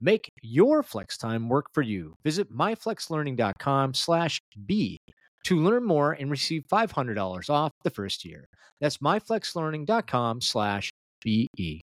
[0.00, 2.16] Make your flex time work for you.
[2.24, 4.98] Visit myflexlearning.com slash B
[5.44, 8.48] to learn more and receive $500 off the first year.
[8.80, 11.80] That's myflexlearning.com slash BE.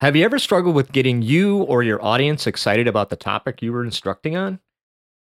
[0.00, 3.70] Have you ever struggled with getting you or your audience excited about the topic you
[3.72, 4.60] were instructing on?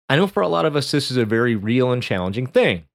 [0.08, 2.86] I know for a lot of us, this is a very real and challenging thing.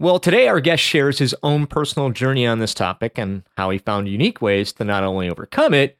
[0.00, 3.78] Well, today our guest shares his own personal journey on this topic and how he
[3.78, 5.98] found unique ways to not only overcome it,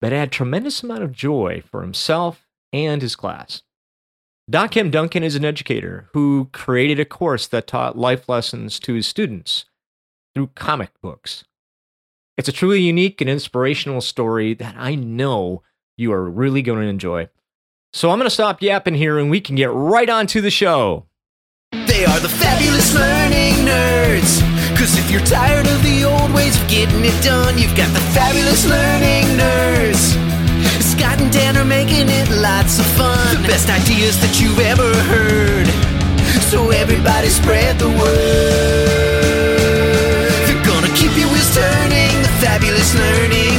[0.00, 3.62] but add tremendous amount of joy for himself and his class.
[4.48, 9.08] DaKim Duncan is an educator who created a course that taught life lessons to his
[9.08, 9.64] students
[10.36, 11.42] through comic books.
[12.36, 15.62] It's a truly unique and inspirational story that I know
[15.96, 17.28] you are really going to enjoy.
[17.92, 20.50] So I'm going to stop yapping here and we can get right on to the
[20.50, 21.06] show.
[22.02, 24.42] They are the fabulous learning nerds.
[24.76, 28.02] Cause if you're tired of the old ways of getting it done, you've got the
[28.10, 30.10] fabulous learning nerds.
[30.82, 33.22] Scott and Dan are making it lots of fun.
[33.40, 35.70] The best ideas that you've ever heard.
[36.50, 39.22] So everybody spread the word.
[40.50, 42.18] They're gonna keep your wheels turning.
[42.26, 43.51] The fabulous learning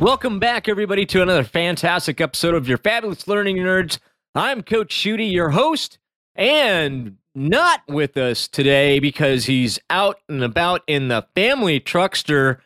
[0.00, 3.98] Welcome back, everybody, to another fantastic episode of your Fabulous Learning Nerds.
[4.34, 5.98] I'm Coach Shooty, your host,
[6.34, 12.60] and not with us today because he's out and about in the family truckster,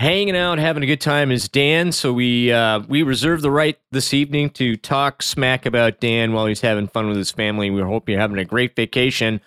[0.00, 1.30] hanging out, having a good time.
[1.30, 1.92] Is Dan?
[1.92, 6.46] So we uh, we reserve the right this evening to talk smack about Dan while
[6.46, 7.70] he's having fun with his family.
[7.70, 9.40] We hope you're having a great vacation.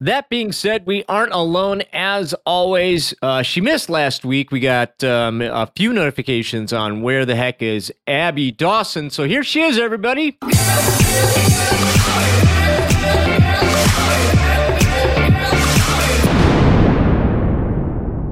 [0.00, 3.14] That being said, we aren't alone as always.
[3.20, 4.52] Uh, she missed last week.
[4.52, 9.10] We got um, a few notifications on where the heck is Abby Dawson.
[9.10, 10.38] So here she is, everybody.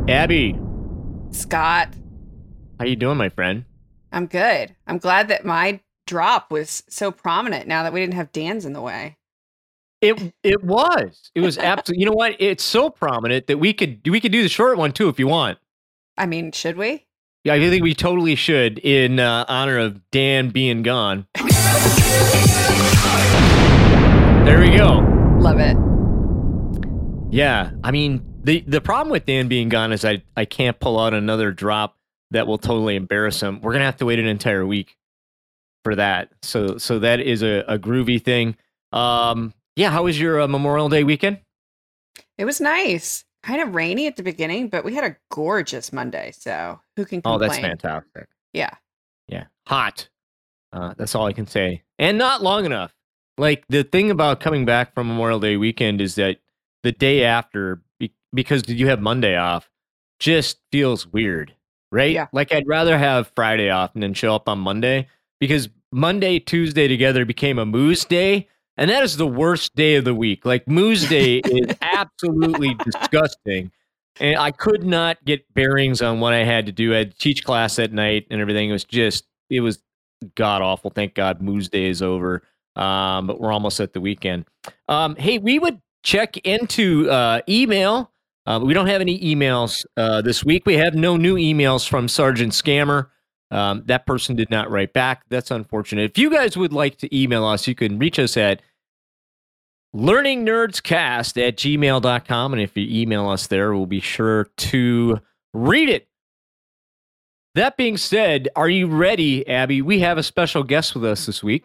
[0.08, 0.56] Abby,
[1.32, 1.88] Scott,
[2.78, 3.64] how you doing, my friend?
[4.12, 4.76] I'm good.
[4.86, 8.72] I'm glad that my drop was so prominent now that we didn't have Dan's in
[8.72, 9.15] the way.
[10.00, 11.30] It it was.
[11.34, 12.00] It was absolutely.
[12.00, 12.36] You know what?
[12.38, 15.26] It's so prominent that we could we could do the short one too if you
[15.26, 15.58] want.
[16.18, 17.06] I mean, should we?
[17.44, 21.26] Yeah, I think we totally should in uh, honor of Dan being gone.
[24.44, 25.04] there we go.
[25.38, 25.76] Love it.
[27.30, 30.98] Yeah, I mean the the problem with Dan being gone is I I can't pull
[30.98, 31.96] out another drop
[32.32, 33.60] that will totally embarrass him.
[33.60, 34.96] We're gonna have to wait an entire week
[35.84, 36.30] for that.
[36.42, 38.56] So so that is a, a groovy thing.
[38.92, 41.38] Um, yeah, how was your uh, Memorial Day weekend?
[42.38, 43.24] It was nice.
[43.42, 46.32] Kind of rainy at the beginning, but we had a gorgeous Monday.
[46.32, 47.34] So who can complain?
[47.34, 48.28] Oh, that's fantastic.
[48.52, 48.70] Yeah.
[49.28, 50.08] Yeah, hot.
[50.72, 52.92] Uh, that's all I can say, and not long enough.
[53.38, 56.38] Like the thing about coming back from Memorial Day weekend is that
[56.82, 59.70] the day after, be- because you have Monday off,
[60.18, 61.54] just feels weird,
[61.92, 62.12] right?
[62.12, 62.26] Yeah.
[62.32, 65.08] Like I'd rather have Friday off and then show up on Monday
[65.40, 70.04] because Monday, Tuesday together became a Moose Day, and that is the worst day of
[70.04, 70.44] the week.
[70.44, 73.70] Like Moose Day is absolutely disgusting.
[74.18, 76.94] And I could not get bearings on what I had to do.
[76.94, 78.70] I had to teach class at night and everything.
[78.70, 79.82] It was just, it was
[80.34, 80.90] god awful.
[80.90, 82.42] Thank God Moose Day is over.
[82.76, 84.44] Um, but we're almost at the weekend.
[84.88, 88.10] Um, hey, we would check into uh, email.
[88.46, 90.64] Uh, we don't have any emails uh, this week.
[90.66, 93.08] We have no new emails from Sergeant Scammer.
[93.50, 95.22] Um, that person did not write back.
[95.28, 96.10] That's unfortunate.
[96.10, 98.60] If you guys would like to email us, you can reach us at
[99.94, 102.52] learningnerdscast at gmail.com.
[102.52, 105.20] And if you email us there, we'll be sure to
[105.54, 106.08] read it.
[107.54, 109.80] That being said, are you ready, Abby?
[109.80, 111.64] We have a special guest with us this week.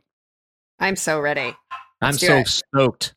[0.79, 1.53] I'm so ready.
[2.01, 2.47] I'm Let's do so it.
[2.47, 3.13] stoked.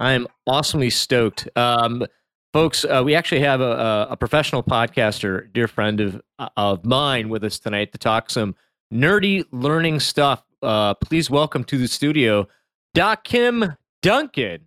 [0.00, 1.48] I'm awesomely stoked.
[1.54, 2.04] Um,
[2.54, 6.22] folks, uh, we actually have a, a, professional podcaster, dear friend of
[6.56, 8.54] of mine, with us tonight to talk some
[8.92, 10.44] nerdy learning stuff.
[10.62, 12.46] Uh, please welcome to the studio,
[12.94, 14.66] Doc Kim Duncan.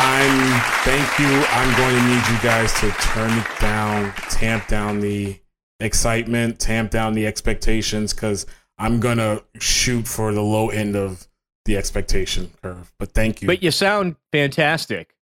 [0.00, 1.44] I'm thank you.
[1.50, 5.40] I'm going to need you guys to turn it down, tamp down the
[5.80, 8.46] excitement, tamp down the expectations, because
[8.78, 11.27] I'm gonna shoot for the low end of
[11.68, 12.90] the expectation curve.
[12.98, 13.46] But thank you.
[13.46, 15.14] But you sound fantastic.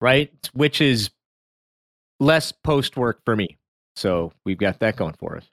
[0.00, 0.30] right?
[0.52, 1.10] Which is
[2.18, 3.56] less post work for me.
[3.94, 5.48] So we've got that going for us.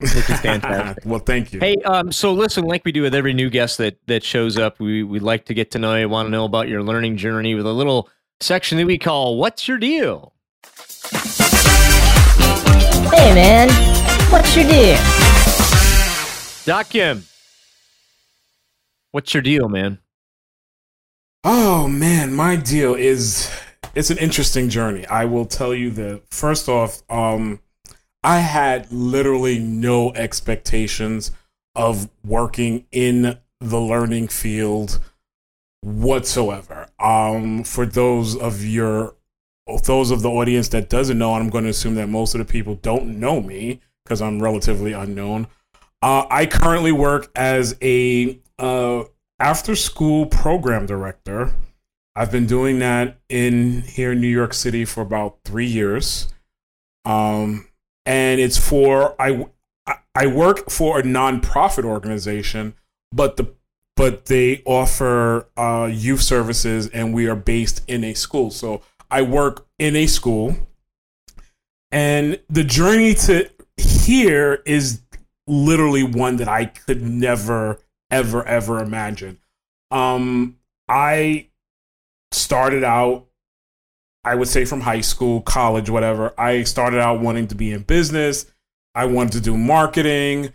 [0.00, 1.04] Which is fantastic.
[1.06, 1.60] well, thank you.
[1.60, 4.80] Hey, um, so listen, like we do with every new guest that that shows up,
[4.80, 7.54] we we like to get to know you, want to know about your learning journey
[7.54, 8.10] with a little
[8.40, 10.34] section that we call "What's Your Deal."
[13.14, 13.68] Hey man,
[14.30, 14.96] what's your deal?
[16.66, 17.22] DaKim,
[19.16, 19.98] what's your deal, man?
[21.42, 23.50] Oh man, my deal is
[23.94, 25.06] it's an interesting journey.
[25.06, 27.60] I will tell you that first off, um,
[28.22, 31.32] I had literally no expectations
[31.74, 35.00] of working in the learning field
[35.80, 36.88] whatsoever.
[37.00, 39.14] Um, for those of your
[39.84, 42.38] those of the audience that doesn't know, and I'm going to assume that most of
[42.38, 45.46] the people don't know me because I'm relatively unknown.
[46.02, 49.04] Uh, I currently work as a uh,
[49.38, 51.54] after school program director.
[52.14, 56.28] I've been doing that in here in New York City for about three years.
[57.04, 57.68] Um,
[58.06, 59.46] and it's for I
[60.14, 62.74] I work for a nonprofit organization,
[63.12, 63.52] but the
[63.96, 68.50] but they offer uh, youth services, and we are based in a school.
[68.50, 70.54] So I work in a school,
[71.90, 75.02] and the journey to here is
[75.46, 77.78] literally one that I could never,
[78.10, 79.38] ever, ever imagine.
[79.90, 80.58] Um,
[80.88, 81.48] I
[82.32, 83.26] started out,
[84.24, 86.34] I would say from high school, college, whatever.
[86.38, 88.46] I started out wanting to be in business.
[88.94, 90.52] I wanted to do marketing.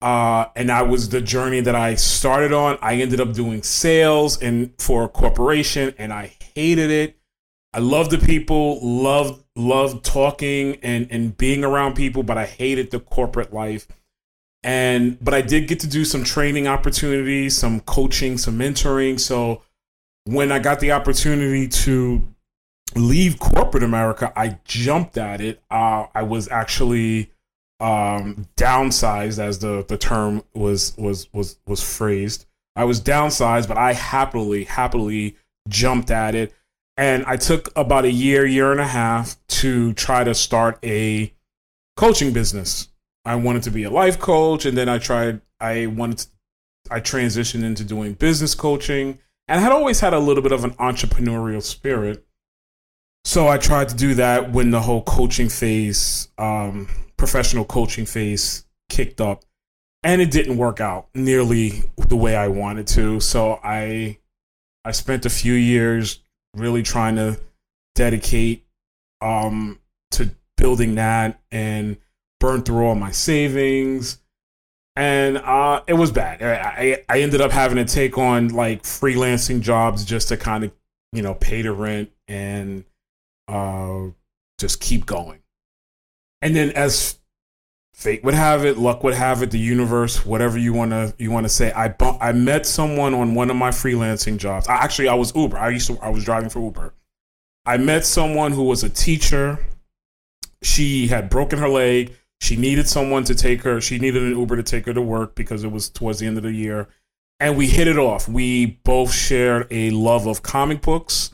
[0.00, 2.76] Uh, and that was the journey that I started on.
[2.82, 7.16] I ended up doing sales and for a corporation, and I hated it.
[7.72, 12.90] I love the people, loved loved talking and and being around people, but I hated
[12.90, 13.86] the corporate life.
[14.64, 19.18] And but I did get to do some training opportunities, some coaching, some mentoring.
[19.18, 19.62] So
[20.24, 22.22] when I got the opportunity to
[22.94, 25.60] leave corporate America, I jumped at it.
[25.70, 27.30] Uh, I was actually
[27.80, 32.46] um, downsized, as the the term was was was was phrased.
[32.76, 35.36] I was downsized, but I happily happily
[35.68, 36.54] jumped at it,
[36.96, 41.32] and I took about a year, year and a half to try to start a
[41.96, 42.88] coaching business.
[43.24, 45.40] I wanted to be a life coach, and then I tried.
[45.60, 46.18] I wanted.
[46.18, 46.26] To,
[46.90, 50.64] I transitioned into doing business coaching, and I had always had a little bit of
[50.64, 52.26] an entrepreneurial spirit.
[53.24, 58.64] So I tried to do that when the whole coaching phase um, professional coaching phase
[58.88, 59.44] kicked up
[60.02, 63.20] and it didn't work out nearly the way I wanted to.
[63.20, 64.18] So I
[64.84, 66.20] I spent a few years
[66.54, 67.38] really trying to
[67.94, 68.66] dedicate
[69.20, 69.78] um
[70.10, 71.96] to building that and
[72.42, 74.18] burned through all my savings
[74.96, 76.42] and uh it was bad.
[76.42, 80.72] I I ended up having to take on like freelancing jobs just to kind of,
[81.12, 82.84] you know, pay the rent and
[83.46, 84.06] uh
[84.58, 85.38] just keep going.
[86.42, 87.20] And then as
[87.94, 91.30] fate would have it, luck would have it, the universe, whatever you want to you
[91.30, 94.66] want to say, I bu- I met someone on one of my freelancing jobs.
[94.66, 95.56] I, actually I was Uber.
[95.56, 96.92] I used to I was driving for Uber.
[97.64, 99.64] I met someone who was a teacher.
[100.60, 102.16] She had broken her leg.
[102.42, 103.80] She needed someone to take her.
[103.80, 106.38] She needed an Uber to take her to work because it was towards the end
[106.38, 106.88] of the year.
[107.38, 108.28] And we hit it off.
[108.28, 111.32] We both shared a love of comic books.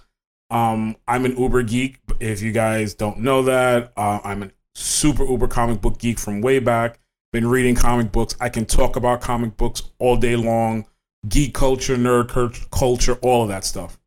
[0.51, 1.99] Um, I'm an Uber geek.
[2.21, 6.43] If you guys don't know that, uh, I'm a super uber comic book geek from
[6.43, 7.01] way back.
[7.33, 8.37] Been reading comic books.
[8.39, 10.87] I can talk about comic books all day long.
[11.27, 13.99] Geek culture, nerd culture, all of that stuff.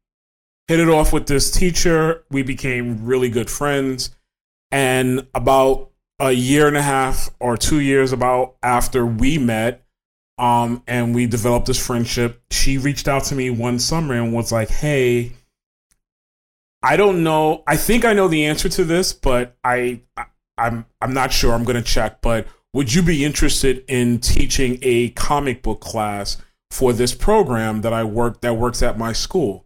[0.67, 2.25] Hit it off with this teacher.
[2.29, 4.15] We became really good friends.
[4.71, 5.90] And about
[6.21, 9.83] a year and a half or two years about after we met,
[10.37, 14.51] um, and we developed this friendship, she reached out to me one summer and was
[14.51, 15.33] like, Hey,
[16.83, 17.63] I don't know.
[17.67, 20.01] I think I know the answer to this, but I
[20.57, 21.53] I'm I'm not sure.
[21.53, 26.37] I'm going to check, but would you be interested in teaching a comic book class
[26.69, 29.65] for this program that I work that works at my school?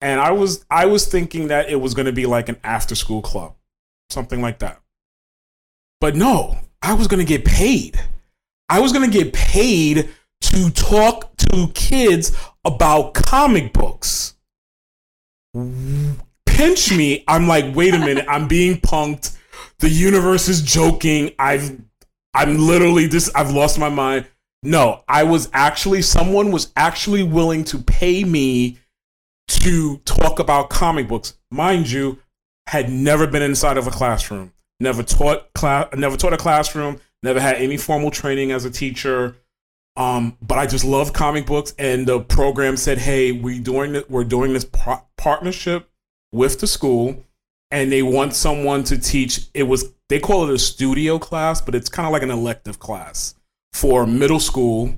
[0.00, 2.94] And I was I was thinking that it was going to be like an after
[2.94, 3.54] school club,
[4.10, 4.80] something like that.
[6.00, 8.00] But no, I was going to get paid.
[8.68, 10.10] I was going to get paid
[10.42, 14.34] to talk to kids about comic books.
[16.46, 17.24] Pinch me.
[17.28, 18.26] I'm like, wait a minute.
[18.28, 19.36] I'm being punked
[19.78, 21.32] the universe is joking.
[21.38, 21.78] I've
[22.32, 24.26] I'm literally this I've lost my mind.
[24.62, 28.78] No, I was actually someone was actually willing to pay me
[29.48, 31.34] to talk about comic books.
[31.50, 32.18] Mind you,
[32.66, 34.52] had never been inside of a classroom.
[34.84, 39.36] Never taught class never taught a classroom, never had any formal training as a teacher.
[39.96, 44.24] Um, but I just love comic books and the program said, "Hey, we doing we're
[44.24, 45.88] doing this par- partnership
[46.32, 47.24] with the school
[47.70, 51.74] and they want someone to teach it was they call it a studio class but
[51.74, 53.34] it's kind of like an elective class
[53.72, 54.94] for middle school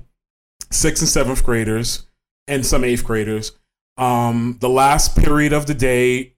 [0.71, 2.07] sixth and seventh graders
[2.47, 3.51] and some eighth graders
[3.97, 6.33] um, the last period of the day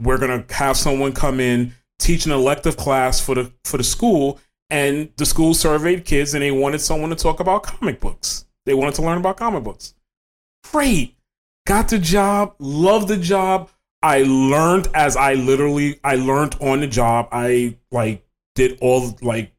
[0.00, 4.38] we're gonna have someone come in teach an elective class for the for the school
[4.70, 8.74] and the school surveyed kids and they wanted someone to talk about comic books they
[8.74, 9.94] wanted to learn about comic books
[10.72, 11.16] great
[11.66, 13.70] got the job loved the job
[14.02, 17.28] I learned as I literally I learned on the job.
[17.32, 18.24] I like
[18.54, 19.52] did all like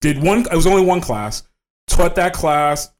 [0.00, 0.40] did one.
[0.40, 1.42] It was only one class.
[1.88, 2.90] Taught that class.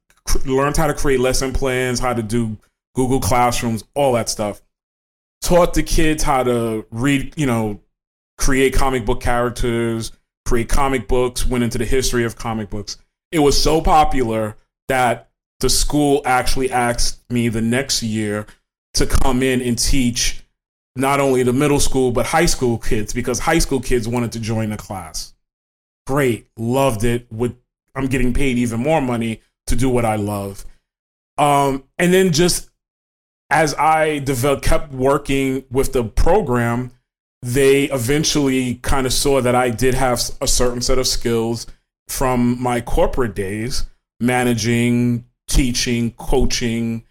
[0.44, 2.56] Learned how to create lesson plans, how to do
[2.96, 4.60] Google Classrooms, all that stuff.
[5.40, 7.34] Taught the kids how to read.
[7.36, 7.80] You know,
[8.38, 10.12] create comic book characters,
[10.44, 11.46] create comic books.
[11.46, 12.98] Went into the history of comic books.
[13.32, 14.56] It was so popular
[14.88, 18.46] that the school actually asked me the next year
[18.94, 20.42] to come in and teach
[20.94, 24.40] not only the middle school but high school kids because high school kids wanted to
[24.40, 25.34] join the class.
[26.06, 27.26] Great, loved it.
[27.30, 27.56] With
[27.94, 30.64] I'm getting paid even more money to do what I love.
[31.38, 32.70] Um, and then just
[33.50, 36.92] as I developed, kept working with the program,
[37.46, 41.68] they eventually kind of saw that I did have a certain set of skills
[42.08, 43.86] from my corporate days,
[44.18, 47.04] managing, teaching, coaching,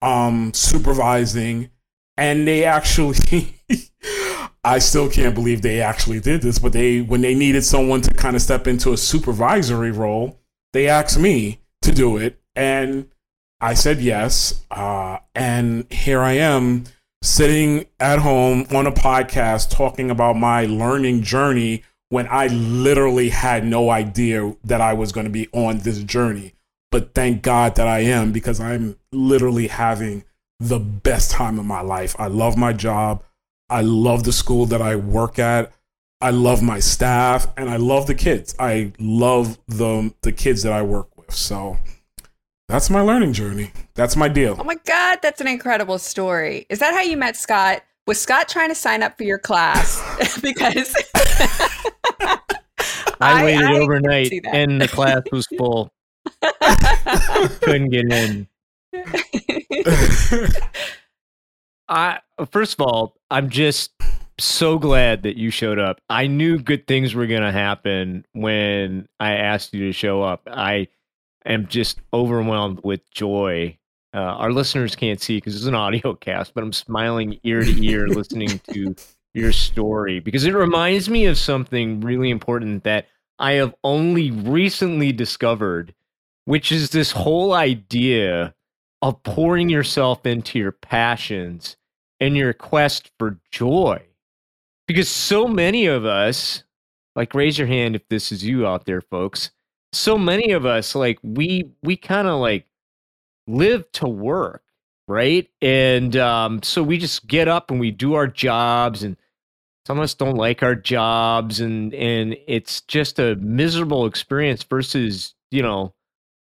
[0.00, 1.68] um, supervising,
[2.16, 3.60] and they actually
[4.64, 8.14] I still can't believe they actually did this, but they when they needed someone to
[8.14, 10.40] kind of step into a supervisory role,
[10.72, 13.10] they asked me to do it, and
[13.60, 14.64] I said yes.
[14.70, 16.84] Uh, and here I am
[17.24, 23.64] sitting at home on a podcast talking about my learning journey when I literally had
[23.64, 26.52] no idea that I was going to be on this journey.
[26.90, 30.24] But thank God that I am because I'm literally having
[30.60, 32.14] the best time of my life.
[32.18, 33.24] I love my job.
[33.70, 35.72] I love the school that I work at.
[36.20, 38.54] I love my staff and I love the kids.
[38.58, 41.34] I love the the kids that I work with.
[41.34, 41.78] So
[42.68, 43.72] that's my learning journey.
[43.94, 44.56] That's my deal.
[44.58, 46.66] Oh my god, that's an incredible story.
[46.68, 47.82] Is that how you met Scott?
[48.06, 50.00] Was Scott trying to sign up for your class?
[50.42, 50.94] because
[52.20, 52.38] I,
[53.20, 55.92] I- waited I overnight and the class was full.
[57.60, 58.48] Couldn't get in.
[61.88, 63.92] I first of all, I'm just
[64.38, 66.00] so glad that you showed up.
[66.08, 70.48] I knew good things were going to happen when I asked you to show up.
[70.50, 70.88] I
[71.52, 73.78] am just overwhelmed with joy.
[74.14, 77.84] Uh, our listeners can't see because it's an audio cast, but I'm smiling ear to
[77.86, 78.94] ear listening to
[79.34, 83.06] your story because it reminds me of something really important that
[83.38, 85.94] I have only recently discovered,
[86.44, 88.54] which is this whole idea
[89.02, 91.76] of pouring yourself into your passions
[92.20, 94.00] and your quest for joy.
[94.86, 96.62] Because so many of us,
[97.16, 99.50] like raise your hand if this is you out there, folks.
[99.94, 102.66] So many of us, like we we kind of like
[103.46, 104.64] live to work,
[105.08, 105.48] right?
[105.62, 109.16] And um, so we just get up and we do our jobs, and
[109.86, 115.34] some of us don't like our jobs, and and it's just a miserable experience versus
[115.50, 115.94] you know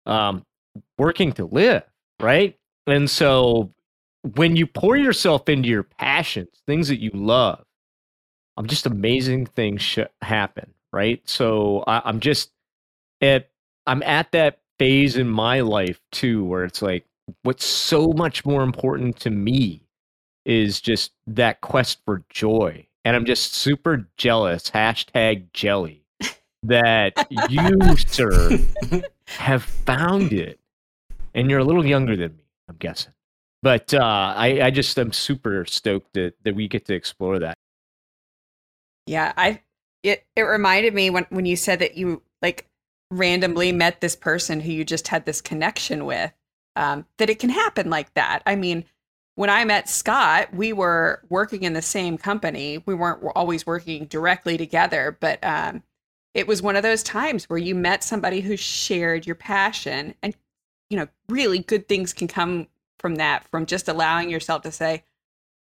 [0.06, 0.44] um,
[0.98, 1.84] working to live,
[2.20, 2.56] right?
[2.86, 3.72] And so
[4.36, 7.64] when you pour yourself into your passions, things that you love,
[8.56, 11.20] um, just amazing things sh- happen, right?
[11.28, 12.50] So I, I'm just
[13.20, 13.50] at
[13.86, 17.06] I'm at that phase in my life too, where it's like
[17.42, 19.82] what's so much more important to me
[20.44, 24.70] is just that quest for joy, and I'm just super jealous.
[24.70, 26.04] Hashtag jelly
[26.62, 28.58] that you, sir,
[29.26, 30.60] have found it,
[31.34, 33.12] and you're a little younger than me, I'm guessing.
[33.62, 37.56] But uh, I, I just am super stoked that, that we get to explore that.
[39.06, 39.62] yeah, I
[40.02, 42.68] it it reminded me when when you said that you like
[43.10, 46.32] randomly met this person who you just had this connection with.
[46.74, 48.42] Um, that it can happen like that.
[48.44, 48.84] I mean,
[49.36, 52.82] when I met Scott, we were working in the same company.
[52.84, 55.82] We weren't always working directly together, but um,
[56.34, 60.34] it was one of those times where you met somebody who shared your passion, and
[60.90, 62.66] you know, really good things can come
[62.98, 63.46] from that.
[63.50, 65.04] From just allowing yourself to say,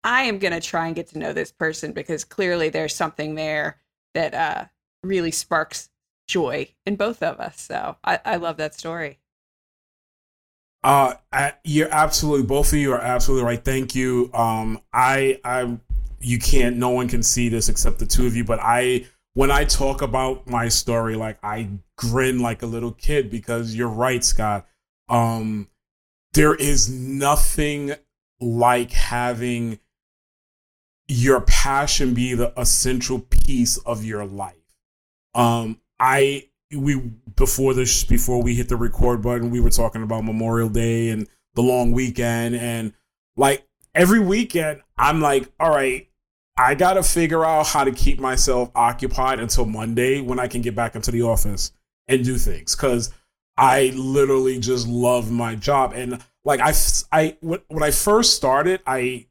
[0.05, 3.37] "I am going to try and get to know this person," because clearly there's something
[3.37, 3.79] there
[4.15, 4.65] that uh,
[5.05, 5.91] really sparks
[6.31, 7.61] joy in both of us.
[7.61, 9.19] So I, I love that story.
[10.83, 13.63] Uh, I, you're absolutely both of you are absolutely right.
[13.63, 14.31] Thank you.
[14.33, 15.77] Um, I, I,
[16.21, 16.77] you can't.
[16.77, 18.45] No one can see this except the two of you.
[18.45, 23.31] But I, when I talk about my story, like I grin like a little kid
[23.31, 24.67] because you're right, Scott.
[25.09, 25.69] Um,
[26.33, 27.93] there is nothing
[28.41, 29.81] like having
[31.09, 34.55] your passion be the essential piece of your life.
[35.35, 36.97] Um, I we
[37.37, 41.29] before this before we hit the record button, we were talking about Memorial Day and
[41.55, 42.93] the long weekend, and
[43.37, 46.09] like every weekend, I'm like, all right,
[46.57, 50.75] I gotta figure out how to keep myself occupied until Monday when I can get
[50.75, 51.73] back into the office
[52.09, 52.75] and do things.
[52.75, 53.13] Because
[53.57, 55.93] I literally just love my job.
[55.95, 56.73] And like I
[57.13, 59.27] I when I first started, I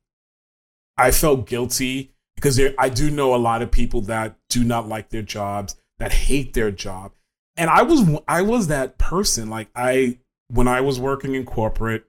[0.97, 4.87] I felt guilty because there, I do know a lot of people that do not
[4.87, 7.11] like their jobs, that hate their job.
[7.55, 9.49] And I was I was that person.
[9.49, 12.05] Like I when I was working in corporate,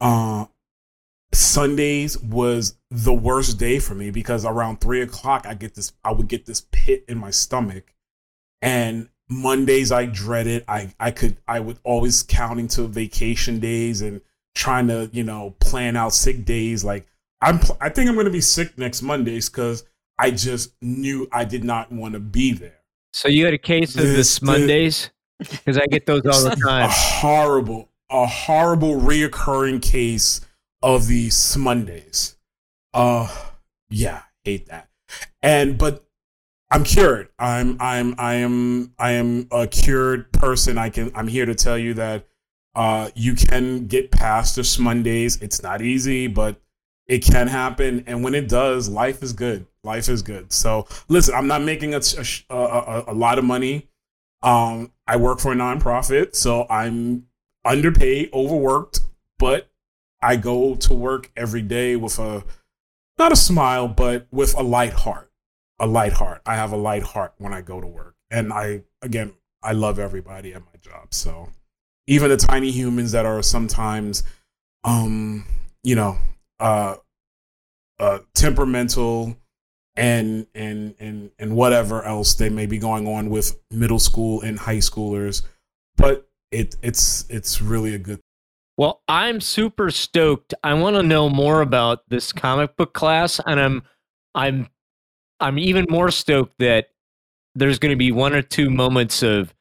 [0.00, 0.46] uh
[1.32, 6.12] Sundays was the worst day for me because around three o'clock I get this I
[6.12, 7.94] would get this pit in my stomach.
[8.62, 10.64] And Mondays I dreaded.
[10.66, 14.22] I I could I would always counting to vacation days and
[14.54, 17.06] trying to, you know, plan out sick days like
[17.42, 19.84] I'm I think I'm to be sick next Mondays cuz
[20.18, 22.83] I just knew I did not want to be there.
[23.14, 26.86] So you had a case of this, Mondays because I get those all the time.
[26.86, 30.40] A horrible, a horrible reoccurring case
[30.82, 32.36] of the Mondays.
[32.92, 33.32] Uh,
[33.88, 34.88] yeah, hate that.
[35.44, 36.04] And but
[36.72, 37.28] I'm cured.
[37.38, 40.76] I'm I'm I am I am a cured person.
[40.76, 42.26] I can I'm here to tell you that
[42.74, 45.40] uh you can get past the Mondays.
[45.40, 46.60] It's not easy, but
[47.06, 50.52] it can happen and when it does, life is good life is good.
[50.52, 52.00] So listen, I'm not making a,
[52.50, 53.88] a, a, a lot of money.
[54.42, 57.26] Um, I work for a nonprofit, so I'm
[57.64, 59.00] underpaid, overworked,
[59.38, 59.70] but
[60.20, 62.44] I go to work every day with a
[63.16, 65.30] not a smile, but with a light heart.
[65.78, 66.40] A light heart.
[66.46, 69.98] I have a light heart when I go to work, and I again, I love
[69.98, 71.12] everybody at my job.
[71.12, 71.50] So
[72.06, 74.22] even the tiny humans that are sometimes,
[74.84, 75.46] um,
[75.82, 76.18] you know,
[76.60, 76.96] uh,
[77.98, 79.36] uh, temperamental
[79.96, 84.58] and and and and whatever else they may be going on with middle school and
[84.58, 85.42] high schoolers.
[85.96, 88.20] But it it's it's really a good
[88.76, 90.54] well i'm super stoked.
[90.62, 93.82] I want to know more about this comic book class and i'm
[94.34, 94.68] i'm
[95.40, 96.88] i'm even more stoked that
[97.54, 99.54] there's going to be one or two moments of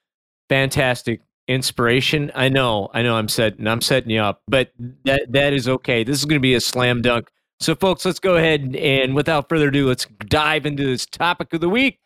[0.49, 4.71] fantastic inspiration i know i know i'm setting i'm setting you up but
[5.03, 7.29] that that is okay this is going to be a slam dunk
[7.63, 11.61] so, folks, let's go ahead and without further ado, let's dive into this topic of
[11.61, 11.97] the week.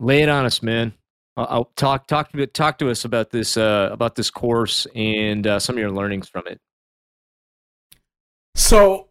[0.00, 0.94] Lay it on us, man.
[1.36, 5.58] I'll talk talk to talk to us about this uh, about this course and uh,
[5.58, 6.58] some of your learnings from it.
[8.54, 9.05] So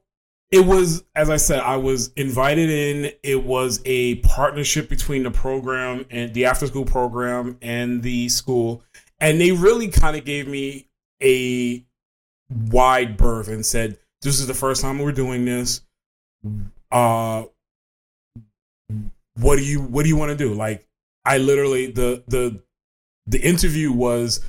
[0.52, 3.12] it was, as I said, I was invited in.
[3.24, 8.84] It was a partnership between the program and the after school program and the school.
[9.20, 10.88] And they really kind of gave me
[11.22, 11.84] a
[12.50, 15.82] wide berth and said, This is the first time we're doing this.
[16.92, 17.46] Uh
[19.38, 20.54] what do you what do you want to do?
[20.54, 20.88] Like
[21.26, 22.62] I literally the the
[23.26, 24.46] the interview was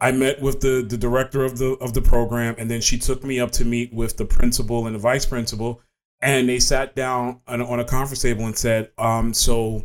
[0.00, 3.24] I met with the the director of the of the program, and then she took
[3.24, 5.80] me up to meet with the principal and the vice principal,
[6.20, 9.84] and they sat down on, on a conference table and said, um, "So,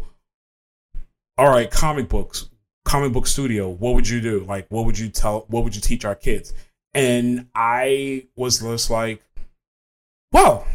[1.38, 2.50] all right, comic books,
[2.84, 3.70] comic book studio.
[3.70, 4.44] What would you do?
[4.44, 5.46] Like, what would you tell?
[5.48, 6.54] What would you teach our kids?"
[6.94, 9.24] And I was just like,
[10.32, 10.68] "Well."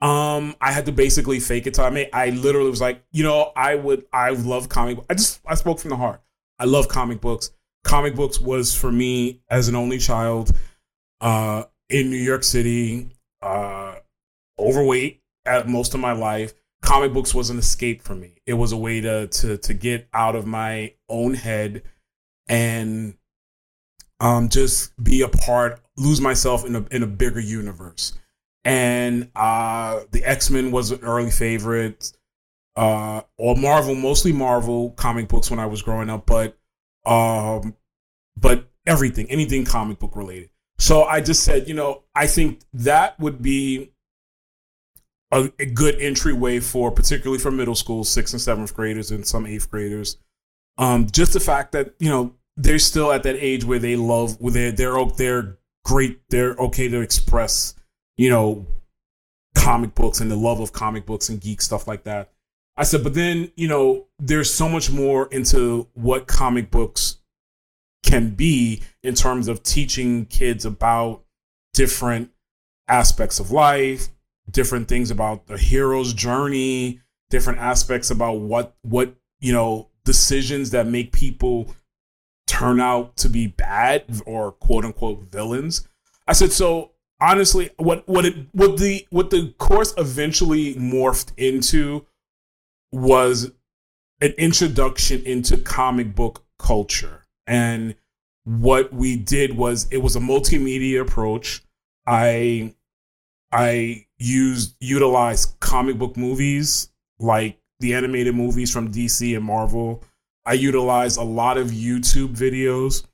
[0.00, 2.10] Um, I had to basically fake it till I made.
[2.12, 4.98] I literally was like, you know, I would, I love comic.
[5.10, 6.22] I just, I spoke from the heart.
[6.56, 7.50] I love comic books
[7.88, 10.52] comic books was for me as an only child
[11.22, 13.08] uh, in New York City,
[13.40, 13.94] uh,
[14.58, 16.52] overweight at most of my life.
[16.82, 18.34] Comic books was an escape for me.
[18.46, 21.82] It was a way to to to get out of my own head
[22.46, 23.14] and
[24.20, 28.16] um, just be a part, lose myself in a in a bigger universe.
[28.64, 32.12] And uh, the X Men was an early favorite,
[32.76, 36.26] uh, or Marvel, mostly Marvel comic books when I was growing up.
[36.26, 36.58] But
[37.06, 37.74] um,
[38.38, 40.50] but everything, anything comic book related.
[40.78, 43.92] So I just said, you know, I think that would be
[45.30, 49.46] a, a good entryway for, particularly for middle school, sixth and seventh graders, and some
[49.46, 50.18] eighth graders.
[50.78, 54.40] Um, just the fact that you know they're still at that age where they love,
[54.40, 57.74] where they're they're they're great, they're okay to express,
[58.16, 58.66] you know,
[59.54, 62.30] comic books and the love of comic books and geek stuff like that.
[62.76, 67.17] I said, but then, you know, there's so much more into what comic books
[68.08, 71.22] can be in terms of teaching kids about
[71.74, 72.30] different
[72.88, 74.08] aspects of life,
[74.50, 80.86] different things about the hero's journey, different aspects about what what, you know, decisions that
[80.86, 81.74] make people
[82.46, 85.86] turn out to be bad or quote unquote villains.
[86.26, 92.06] I said, so honestly, what what it what the what the course eventually morphed into
[92.90, 93.50] was
[94.22, 97.26] an introduction into comic book culture.
[97.48, 97.96] And
[98.44, 101.62] what we did was it was a multimedia approach.
[102.06, 102.74] I
[103.50, 110.04] I used utilized comic book movies like the animated movies from DC and Marvel.
[110.44, 113.06] I utilized a lot of YouTube videos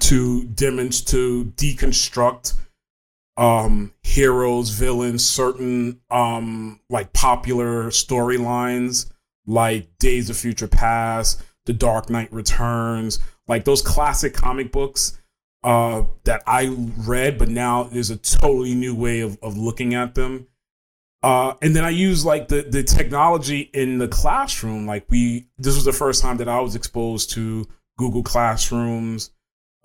[0.00, 2.54] to demonstrate to deconstruct
[3.36, 9.10] um heroes, villains, certain um like popular storylines
[9.46, 15.20] like Days of Future Past, The Dark Knight Returns, like those classic comic books
[15.62, 20.14] uh, that I read, but now there's a totally new way of, of looking at
[20.14, 20.46] them.
[21.22, 24.86] Uh, and then I use like the the technology in the classroom.
[24.86, 29.30] Like we, this was the first time that I was exposed to Google Classrooms.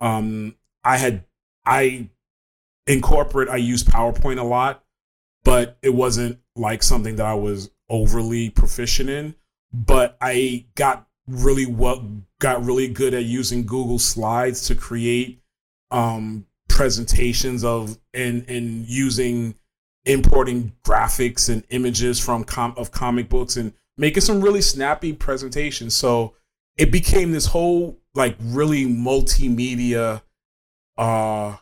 [0.00, 1.24] Um, I had
[1.64, 2.10] I
[2.86, 4.84] in corporate I use PowerPoint a lot,
[5.42, 9.34] but it wasn't like something that I was overly proficient in.
[9.72, 12.06] But I got really well
[12.40, 15.40] got really good at using Google Slides to create
[15.90, 19.54] um, presentations of and and using
[20.04, 25.94] importing graphics and images from com- of comic books and making some really snappy presentations.
[25.94, 26.34] So
[26.76, 30.22] it became this whole like really multimedia
[30.96, 31.56] uh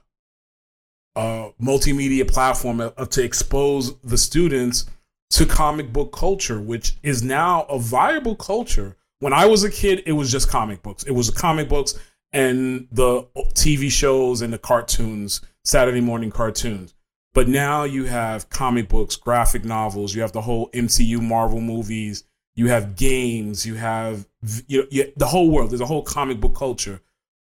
[1.16, 4.86] uh multimedia platform of, to expose the students
[5.30, 10.02] to comic book culture which is now a viable culture when I was a kid,
[10.06, 11.04] it was just comic books.
[11.04, 11.98] It was the comic books
[12.32, 13.22] and the
[13.54, 16.94] TV shows and the cartoons, Saturday morning cartoons.
[17.34, 22.24] But now you have comic books, graphic novels, you have the whole MCU Marvel movies,
[22.54, 24.26] you have games, you have
[24.66, 25.70] you know, you, the whole world.
[25.70, 27.00] There's a whole comic book culture.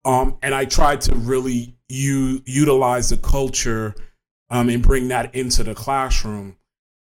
[0.04, 3.94] Um, and I tried to really u- utilize the culture
[4.50, 6.56] um, and bring that into the classroom.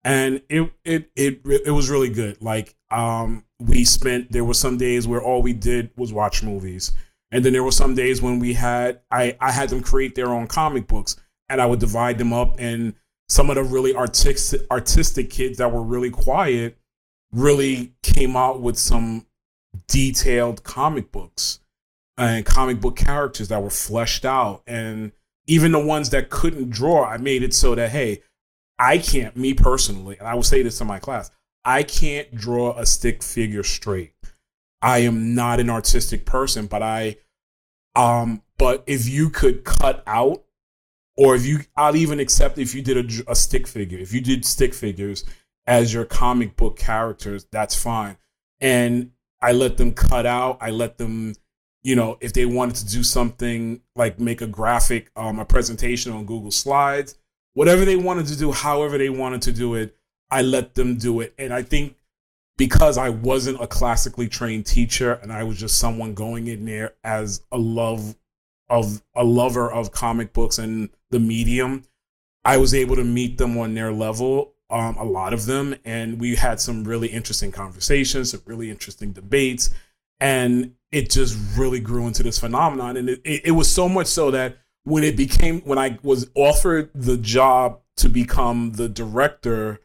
[0.03, 2.41] And it it it it was really good.
[2.41, 6.91] Like um, we spent there were some days where all we did was watch movies.
[7.31, 10.27] And then there were some days when we had i i had them create their
[10.27, 11.15] own comic books
[11.47, 12.93] and i would divide them up and
[13.29, 16.77] some of the really artistic artistic kids that were really quiet
[17.31, 19.25] really came out with some
[19.87, 21.59] detailed comic books
[22.17, 24.61] and comic book characters that were fleshed out.
[24.67, 25.13] And
[25.47, 28.21] even the ones that couldn't draw i made it so that hey
[28.79, 31.31] i can't me personally and i will say this to my class
[31.63, 34.13] I can't draw a stick figure straight.
[34.81, 37.17] I am not an artistic person, but I
[37.95, 40.43] um but if you could cut out
[41.17, 43.99] or if you I'll even accept if you did a, a stick figure.
[43.99, 45.23] If you did stick figures
[45.67, 48.17] as your comic book characters, that's fine.
[48.59, 50.57] And I let them cut out.
[50.61, 51.33] I let them,
[51.83, 56.11] you know, if they wanted to do something like make a graphic, um, a presentation
[56.11, 57.17] on Google Slides,
[57.53, 59.95] whatever they wanted to do, however they wanted to do it,
[60.31, 61.33] I let them do it.
[61.37, 61.95] And I think
[62.57, 66.93] because I wasn't a classically trained teacher and I was just someone going in there
[67.03, 68.15] as a love
[68.69, 71.83] of a lover of comic books and the medium,
[72.45, 76.19] I was able to meet them on their level, um, a lot of them, and
[76.19, 79.69] we had some really interesting conversations, some really interesting debates,
[80.19, 82.95] and it just really grew into this phenomenon.
[82.95, 86.29] And it, it, it was so much so that when it became when I was
[86.35, 89.79] offered the job to become the director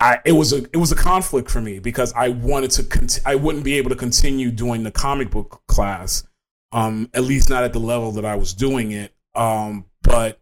[0.00, 3.36] I, it was a it was a conflict for me because I wanted to I
[3.36, 6.24] wouldn't be able to continue doing the comic book class,
[6.72, 9.14] um, at least not at the level that I was doing it.
[9.34, 10.40] Um, but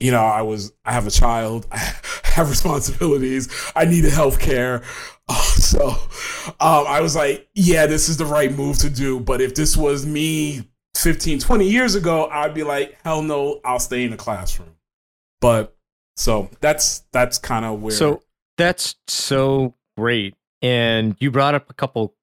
[0.00, 1.78] you know, I was I have a child, I
[2.24, 4.82] have responsibilities, I needed health care,
[5.54, 5.88] so
[6.60, 9.20] um, I was like, yeah, this is the right move to do.
[9.20, 13.78] But if this was me 15, 20 years ago, I'd be like, hell no, I'll
[13.78, 14.74] stay in the classroom.
[15.40, 15.77] But
[16.18, 17.92] so that's that's kind of where.
[17.92, 18.22] So
[18.56, 22.14] that's so great, and you brought up a couple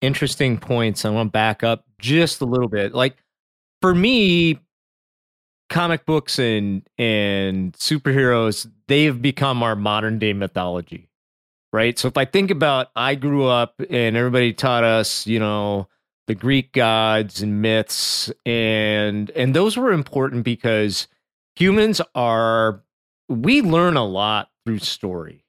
[0.00, 1.04] interesting points.
[1.04, 2.92] I want to back up just a little bit.
[2.92, 3.16] Like
[3.80, 4.58] for me,
[5.68, 11.08] comic books and and superheroes they've become our modern day mythology
[11.72, 15.86] right so if i think about i grew up and everybody taught us you know
[16.26, 21.06] the greek gods and myths and and those were important because
[21.54, 22.82] humans are
[23.30, 25.44] we learn a lot through story,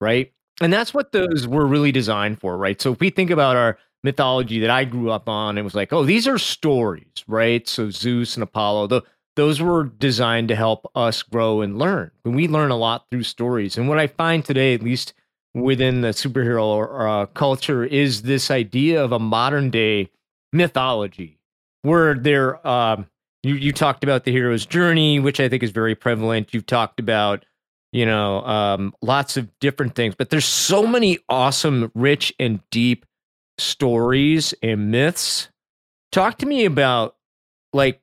[0.00, 0.32] right?
[0.60, 2.80] And that's what those were really designed for, right?
[2.80, 5.92] So if we think about our mythology that I grew up on, it was like,
[5.92, 7.68] oh, these are stories, right?
[7.68, 9.02] So Zeus and Apollo, the,
[9.36, 12.10] those were designed to help us grow and learn.
[12.24, 13.76] And we learn a lot through stories.
[13.76, 15.12] And what I find today, at least
[15.54, 20.10] within the superhero uh, culture, is this idea of a modern day
[20.52, 21.38] mythology
[21.82, 23.06] where there um
[23.42, 26.52] you you talked about the hero's journey which i think is very prevalent.
[26.52, 27.44] You've talked about
[27.92, 33.04] you know um lots of different things but there's so many awesome rich and deep
[33.58, 35.48] stories and myths.
[36.12, 37.16] Talk to me about
[37.72, 38.00] like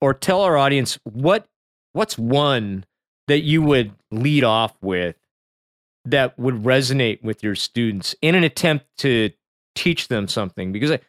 [0.00, 1.46] or tell our audience what
[1.92, 2.84] what's one
[3.26, 5.16] that you would lead off with
[6.04, 9.30] that would resonate with your students in an attempt to
[9.74, 10.72] teach them something?
[10.72, 11.00] Because I,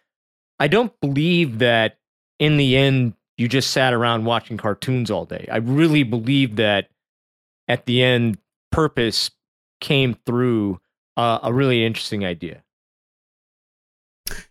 [0.59, 1.99] I don't believe that
[2.39, 5.47] in the end you just sat around watching cartoons all day.
[5.52, 6.89] I really believe that
[7.67, 8.38] at the end
[8.71, 9.32] purpose
[9.80, 10.80] came through
[11.15, 12.63] uh, a really interesting idea.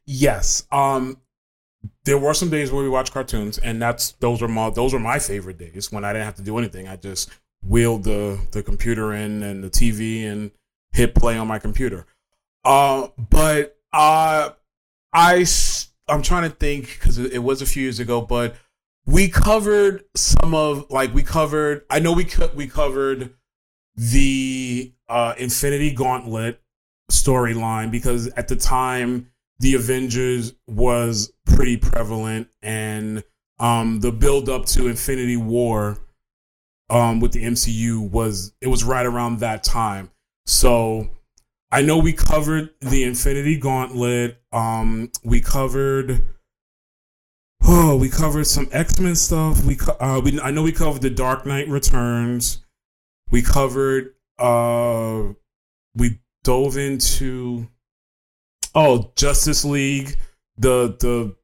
[0.07, 0.67] Yes.
[0.71, 1.19] Um
[2.05, 4.99] there were some days where we watched cartoons and that's those were my those were
[4.99, 6.89] my favorite days when I didn't have to do anything.
[6.89, 7.31] I just
[7.63, 10.51] wheeled the the computer in and the TV and
[10.93, 12.07] hit play on my computer.
[12.65, 14.51] Uh but uh
[15.13, 18.57] I'm trying to think it, it was a few years ago but
[19.07, 23.33] we covered some of like we covered I know we co- we covered
[23.95, 26.61] the uh Infinity Gauntlet
[27.11, 33.23] storyline because at the time the Avengers was pretty prevalent and
[33.61, 35.99] um the build up to Infinity War
[36.91, 40.11] um with the MCU was it was right around that time.
[40.47, 41.11] So
[41.71, 44.43] I know we covered the Infinity Gauntlet.
[44.53, 46.25] Um we covered
[47.69, 49.65] Oh, we covered some X-Men stuff.
[49.65, 52.65] We co- uh we I know we covered the Dark Knight Returns.
[53.31, 55.33] We covered uh
[55.97, 57.67] we dove into
[58.75, 60.17] oh Justice League,
[60.57, 61.35] the the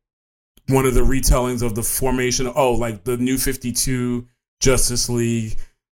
[0.69, 2.51] one of the retellings of the formation.
[2.55, 4.29] Oh, like the New Fifty Two
[4.61, 5.57] Justice League.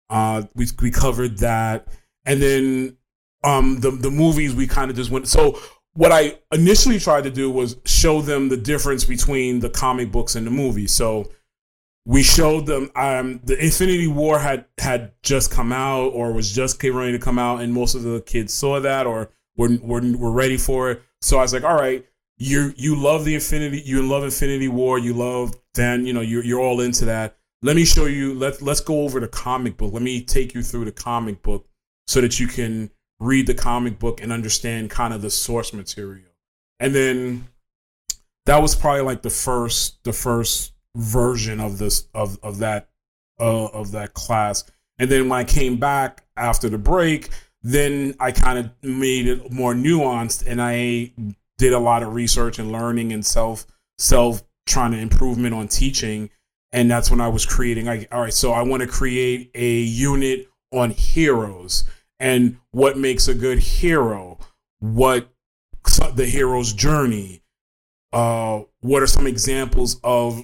[0.09, 1.89] Uh, we we covered that,
[2.25, 2.97] and then
[3.43, 5.27] um the the movies we kind of just went.
[5.27, 5.59] So
[5.95, 10.35] what I initially tried to do was show them the difference between the comic books
[10.35, 10.87] and the movie.
[10.87, 11.31] So
[12.07, 16.83] we showed them um, the Infinity War had had just come out or was just
[16.83, 20.33] ready to come out, and most of the kids saw that or were were, were
[20.33, 21.03] ready for it.
[21.21, 22.05] So I was like, all right,
[22.39, 26.45] you you love the Infinity, you love Infinity War, you love then you know you're
[26.45, 27.37] you're all into that.
[27.63, 28.35] Let me show you.
[28.35, 29.93] Let let's go over the comic book.
[29.93, 31.69] Let me take you through the comic book
[32.09, 32.91] so that you can
[33.23, 36.29] read the comic book and understand kind of the source material.
[36.81, 37.49] And then
[38.47, 42.89] that was probably like the first the first version of this of of that
[43.41, 44.65] uh, of that class.
[44.99, 47.31] And then when I came back after the break,
[47.63, 51.13] then I kind of made it more nuanced and I
[51.59, 53.67] did a lot of research and learning and self
[53.99, 56.31] self trying to improvement on teaching
[56.73, 59.81] and that's when I was creating like all right so I want to create a
[59.81, 61.85] unit on heroes
[62.23, 64.39] and what makes a good hero
[64.79, 65.29] what
[66.15, 67.43] the hero's journey
[68.13, 70.43] uh what are some examples of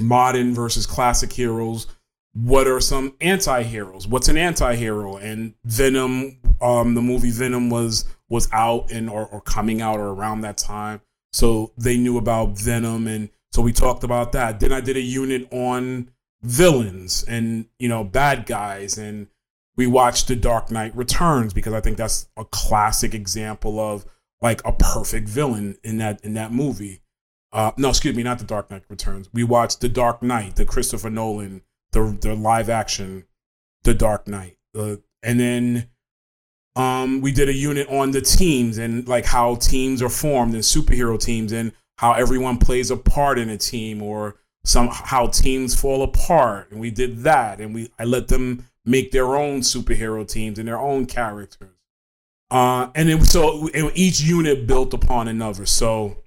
[0.00, 1.86] modern versus classic heroes?
[2.32, 4.08] What are some anti-heroes?
[4.08, 5.16] What's an anti-hero?
[5.16, 10.08] And venom um the movie venom was was out and or, or coming out or
[10.08, 11.00] around that time.
[11.32, 14.60] So they knew about venom and so we talked about that.
[14.60, 16.10] Then i did a unit on
[16.42, 19.28] villains and you know bad guys and
[19.76, 24.04] we watched the dark knight returns because i think that's a classic example of
[24.44, 27.00] like a perfect villain in that in that movie.
[27.50, 29.28] Uh no excuse me not the dark knight returns.
[29.32, 33.24] We watched the dark knight the christopher nolan the the live action
[33.84, 34.58] the dark knight.
[34.78, 35.88] Uh, and then
[36.76, 40.62] um we did a unit on the teams and like how teams are formed and
[40.62, 45.74] superhero teams and how everyone plays a part in a team or some how teams
[45.74, 46.70] fall apart.
[46.70, 50.68] And we did that and we i let them make their own superhero teams and
[50.68, 51.70] their own characters.
[52.50, 55.66] Uh and then so and each unit built upon another.
[55.66, 56.18] So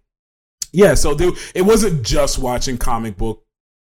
[0.72, 3.44] yeah so there, it wasn't just watching comic book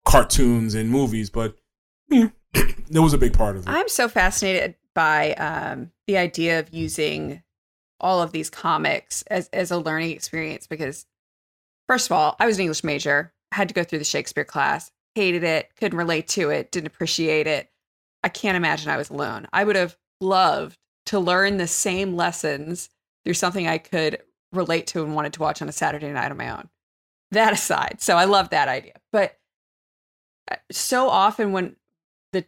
[0.07, 1.57] cartoons and movies but
[2.09, 2.29] yeah
[2.91, 3.69] was a big part of it.
[3.69, 7.43] I'm so fascinated by um, the idea of using
[8.01, 11.07] all of these comics as, as a learning experience because,
[11.87, 14.91] first of all, I was an English major, had to go through the Shakespeare class,
[15.15, 17.71] hated it, couldn't relate to it, didn't appreciate it.
[18.23, 19.47] I can't imagine I was alone.
[19.53, 22.91] I would have loved to learn the same lessons
[23.25, 26.37] through something I could relate to and wanted to watch on a Saturday night on
[26.37, 26.69] my own.
[27.31, 28.95] That aside, so I love that idea.
[29.13, 29.39] But
[30.51, 31.77] uh, so often when
[32.33, 32.45] the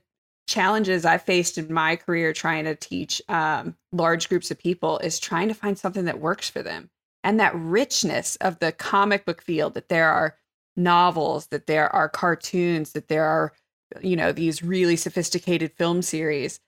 [0.49, 5.21] challenges I faced in my career trying to teach um, large groups of people is
[5.21, 6.91] trying to find something that works for them.
[7.25, 10.37] And that richness of the comic book field that there are
[10.77, 13.53] novels, that there are cartoons, that there are,
[14.01, 16.61] you know, these really sophisticated film series.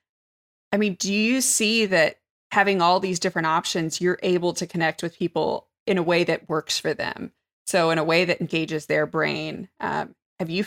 [0.71, 2.19] I mean, do you see that
[2.51, 6.49] having all these different options, you're able to connect with people in a way that
[6.49, 7.31] works for them?
[7.65, 9.67] so in a way that engages their brain.
[9.79, 10.65] Um, have you?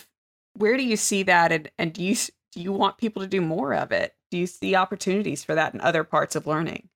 [0.54, 2.16] Where do you see that, and and do you
[2.52, 4.14] do you want people to do more of it?
[4.30, 6.88] Do you see opportunities for that in other parts of learning?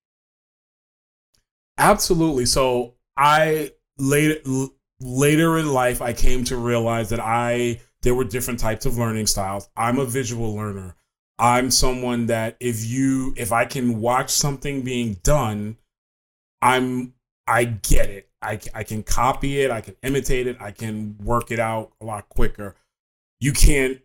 [1.78, 2.46] Absolutely.
[2.46, 4.40] So I later
[5.00, 9.26] later in life I came to realize that I there were different types of learning
[9.26, 9.68] styles.
[9.76, 10.96] I'm a visual learner.
[11.38, 15.76] I'm someone that if you if I can watch something being done,
[16.60, 17.14] I'm
[17.46, 18.28] I get it.
[18.40, 22.04] I I can copy it, I can imitate it, I can work it out a
[22.04, 22.76] lot quicker.
[23.40, 24.00] You can't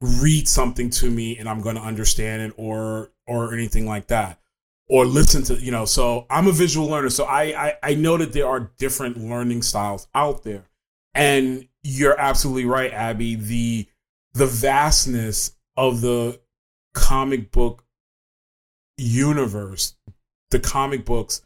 [0.00, 4.40] read something to me and I'm going to understand it or or anything like that
[4.88, 8.16] or listen to you know so i'm a visual learner so I, I i know
[8.16, 10.64] that there are different learning styles out there
[11.14, 13.34] and you're absolutely right abby.
[13.34, 13.86] The
[14.34, 16.40] the vastness of the
[16.94, 17.84] comic book
[18.96, 19.94] universe
[20.50, 21.42] the comic books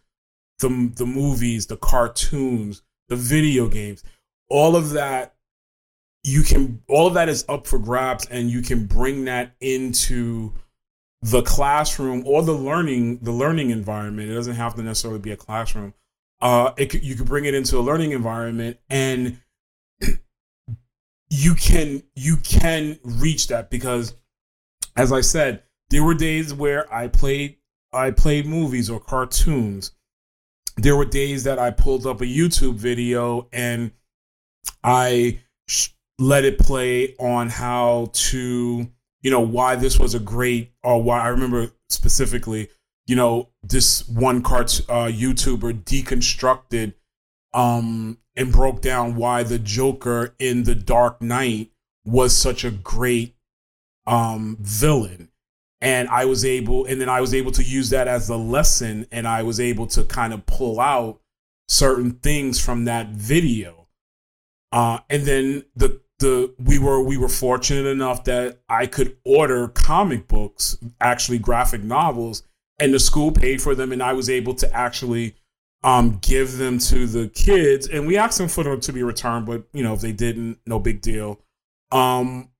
[0.61, 4.03] the the movies the cartoons the video games
[4.49, 5.35] all of that
[6.25, 10.53] you can all of that is up for grabs and you can bring that into
[11.21, 14.31] the classroom or the learning the learning environment.
[14.31, 15.95] It doesn't have to necessarily be a classroom.
[16.41, 19.39] Uh it, you could bring it into a learning environment and
[21.35, 24.15] you can you can reach that because
[24.97, 27.57] as i said there were days where i played
[27.93, 29.93] i played movies or cartoons.
[30.77, 33.93] There were days that i pulled up a youtube video and
[34.85, 38.87] i sh- let it play on how to
[39.23, 42.69] you know why this was a great or why I remember specifically
[43.07, 46.93] you know this one cart uh, YouTuber deconstructed
[47.55, 51.71] um and broke down why the Joker in the Dark Knight
[52.05, 53.35] was such a great
[54.07, 55.29] um villain.
[55.81, 59.07] And I was able and then I was able to use that as a lesson
[59.11, 61.21] and I was able to kind of pull out
[61.69, 63.89] certain things from that video.
[64.71, 69.69] Uh and then the the we were we were fortunate enough that I could order
[69.69, 72.45] comic books, actually graphic novels,
[72.79, 75.35] and the school paid for them, and I was able to actually
[75.85, 79.47] um, give them to the kids, and we asked them for them to be returned,
[79.47, 81.41] but you know if they didn't, no big deal.
[81.91, 82.51] Um,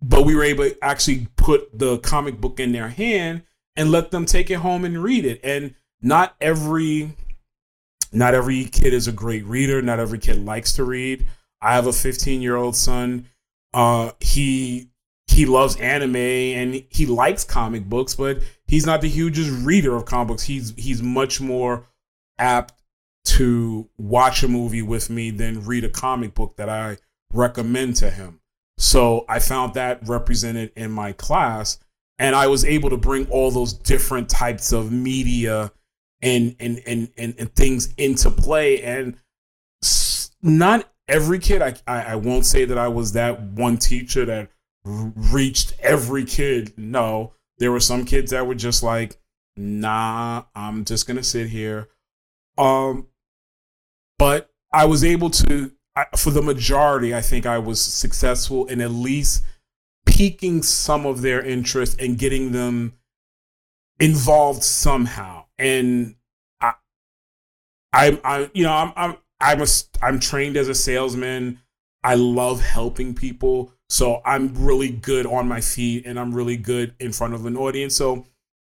[0.00, 3.42] but we were able to actually put the comic book in their hand
[3.76, 5.40] and let them take it home and read it.
[5.42, 7.10] And not every
[8.12, 9.82] not every kid is a great reader.
[9.82, 11.26] Not every kid likes to read.
[11.60, 13.26] I have a 15 year old son.
[13.74, 14.90] Uh, he
[15.26, 20.04] he loves anime and he likes comic books, but he's not the hugest reader of
[20.04, 20.42] comic books.
[20.44, 21.86] He's he's much more
[22.38, 22.74] apt
[23.24, 26.96] to watch a movie with me than read a comic book that I
[27.32, 28.40] recommend to him.
[28.78, 31.78] So I found that represented in my class,
[32.18, 35.72] and I was able to bring all those different types of media
[36.22, 38.82] and and and and, and things into play.
[38.82, 39.16] And
[40.42, 41.62] not every kid.
[41.62, 44.50] I, I, I won't say that I was that one teacher that
[44.84, 46.72] reached every kid.
[46.76, 49.18] No, there were some kids that were just like,
[49.56, 51.88] nah, I'm just gonna sit here.
[52.58, 53.06] Um,
[54.18, 58.80] but I was able to, I, for the majority, I think I was successful in
[58.80, 59.44] at least
[60.04, 62.94] piquing some of their interest and getting them
[64.00, 65.44] involved somehow.
[65.58, 66.16] And
[66.60, 66.74] I,
[67.92, 69.66] I, I you know, I'm, I'm, I'm a
[70.02, 71.60] I'm trained as a salesman.
[72.02, 76.94] I love helping people, so I'm really good on my feet and I'm really good
[77.00, 77.94] in front of an audience.
[77.94, 78.24] So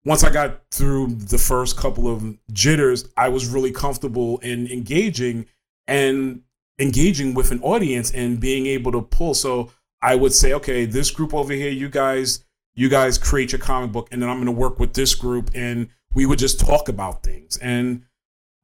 [0.06, 5.46] once I got through the first couple of jitters, I was really comfortable in engaging
[5.88, 6.42] and
[6.78, 9.34] engaging with an audience and being able to pull.
[9.34, 12.44] So I would say, okay, this group over here, you guys,
[12.76, 15.50] you guys create your comic book, and then I'm going to work with this group,
[15.56, 17.56] and we would just talk about things.
[17.56, 18.04] And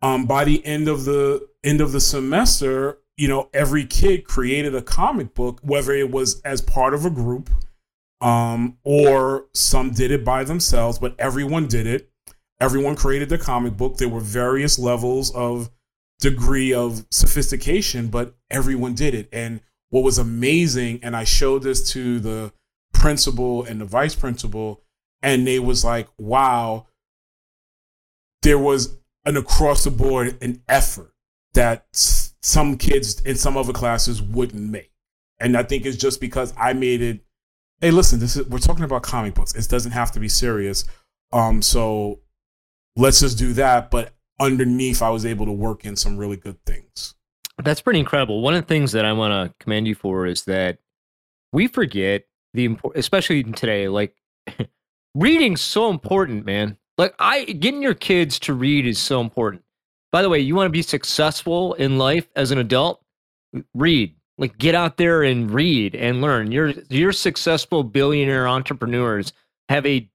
[0.00, 4.76] um, by the end of the end of the semester, you know, every kid created
[4.76, 7.50] a comic book, whether it was as part of a group
[8.22, 12.10] um, or some did it by themselves, but everyone did it.
[12.60, 13.96] Everyone created their comic book.
[13.96, 15.70] There were various levels of
[16.20, 19.28] degree of sophistication, but everyone did it.
[19.32, 19.60] And
[19.90, 22.52] what was amazing, and I showed this to the
[22.94, 24.82] principal and the vice principal,
[25.20, 26.86] and they was like, wow,
[28.42, 31.12] there was an across the board an effort
[31.54, 34.92] that some kids in some other classes wouldn't make.
[35.38, 37.24] And I think it's just because I made it.
[37.82, 39.56] Hey, listen, this is we're talking about comic books.
[39.56, 40.84] It doesn't have to be serious.
[41.32, 42.20] Um, so
[42.94, 43.90] let's just do that.
[43.90, 47.16] But underneath, I was able to work in some really good things.
[47.60, 48.40] That's pretty incredible.
[48.40, 50.78] One of the things that I want to commend you for is that
[51.52, 52.22] we forget
[52.54, 53.88] the important, especially today.
[53.88, 54.14] Like
[55.16, 56.76] reading's so important, man.
[56.98, 59.64] Like I getting your kids to read is so important.
[60.12, 63.04] By the way, you want to be successful in life as an adult,
[63.74, 64.14] read.
[64.38, 66.52] Like get out there and read and learn.
[66.52, 69.32] Your your successful billionaire entrepreneurs
[69.68, 70.08] have a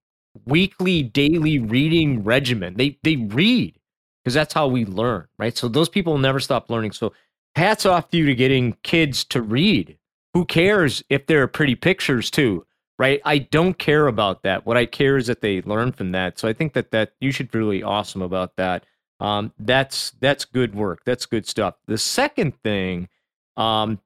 [0.45, 2.75] weekly, daily reading regimen.
[2.75, 3.77] They they read
[4.23, 5.55] because that's how we learn, right?
[5.57, 6.91] So those people never stop learning.
[6.91, 7.13] So
[7.55, 9.97] hats off to you to getting kids to read.
[10.33, 12.65] Who cares if there are pretty pictures too,
[12.99, 13.21] right?
[13.25, 14.65] I don't care about that.
[14.65, 16.37] What I care is that they learn from that.
[16.37, 18.85] So I think that that you should be really awesome about that.
[19.19, 21.01] Um, that's that's good work.
[21.05, 21.75] That's good stuff.
[21.87, 23.09] The second thing,
[23.55, 23.99] um,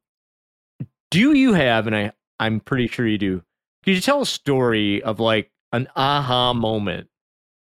[1.12, 3.44] do you have, and I I'm pretty sure you do.
[3.84, 7.08] Could you tell a story of like an aha moment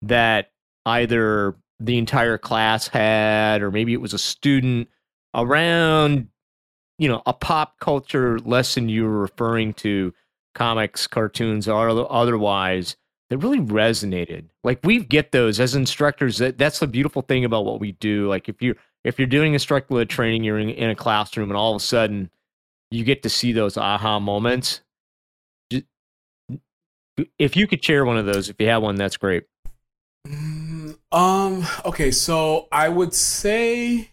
[0.01, 0.51] that
[0.85, 4.87] either the entire class had, or maybe it was a student
[5.35, 6.29] around,
[6.97, 10.13] you know, a pop culture lesson you were referring to,
[10.53, 12.95] comics, cartoons, or otherwise,
[13.29, 14.45] that really resonated.
[14.63, 16.37] Like we get those as instructors.
[16.37, 18.27] That that's the beautiful thing about what we do.
[18.29, 21.75] Like if you're if you're doing instructor training, you're in, in a classroom, and all
[21.75, 22.29] of a sudden
[22.95, 24.81] you get to see those aha moments.
[27.37, 29.43] If you could share one of those, if you have one, that's great.
[30.27, 31.65] Mm, um.
[31.85, 32.11] Okay.
[32.11, 34.11] So I would say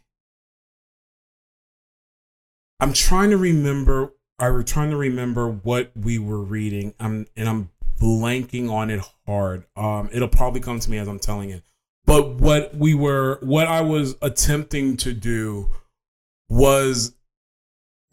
[2.80, 4.12] I'm trying to remember.
[4.38, 6.94] I was trying to remember what we were reading.
[7.00, 7.70] I'm and I'm
[8.00, 9.64] blanking on it hard.
[9.76, 10.10] Um.
[10.12, 11.62] It'll probably come to me as I'm telling it.
[12.04, 15.70] But what we were, what I was attempting to do
[16.48, 17.14] was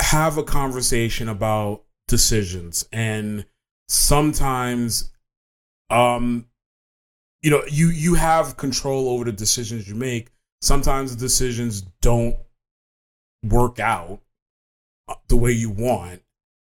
[0.09, 3.45] have a conversation about decisions and
[3.87, 5.11] sometimes
[5.91, 6.47] um
[7.43, 10.31] you know you you have control over the decisions you make.
[10.61, 12.35] Sometimes the decisions don't
[13.43, 14.19] work out
[15.07, 16.23] uh, the way you want.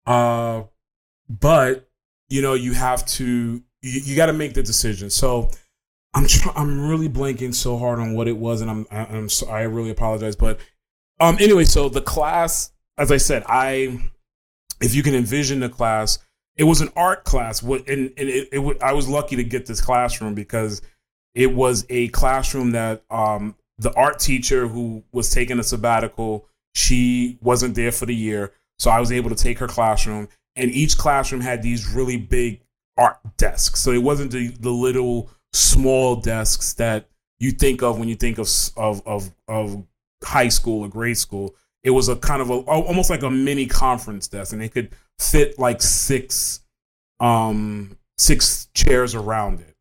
[0.07, 0.65] Uh
[1.29, 1.89] but
[2.29, 5.09] you know you have to you, you got to make the decision.
[5.09, 5.51] So
[6.13, 9.49] i'm i'm really blanking so hard on what it was and i'm I, i'm so,
[9.49, 10.61] i really apologize but
[11.21, 12.73] um anyway so the class
[13.03, 13.99] as i said i
[14.81, 16.19] if you can envision the class
[16.57, 17.63] it was an art class.
[17.63, 20.83] And, and it, it, I was lucky to get this classroom because
[21.35, 27.39] it was a classroom that um, the art teacher who was taking a sabbatical, she
[27.41, 30.29] wasn't there for the year, so I was able to take her classroom.
[30.57, 32.61] And each classroom had these really big
[32.99, 38.09] art desks, so it wasn't the, the little small desks that you think of when
[38.09, 39.87] you think of of of, of
[40.23, 41.55] high school or grade school.
[41.85, 44.95] It was a kind of a almost like a mini conference desk, and they could
[45.19, 46.61] fit like six
[47.21, 49.77] um six chairs around it.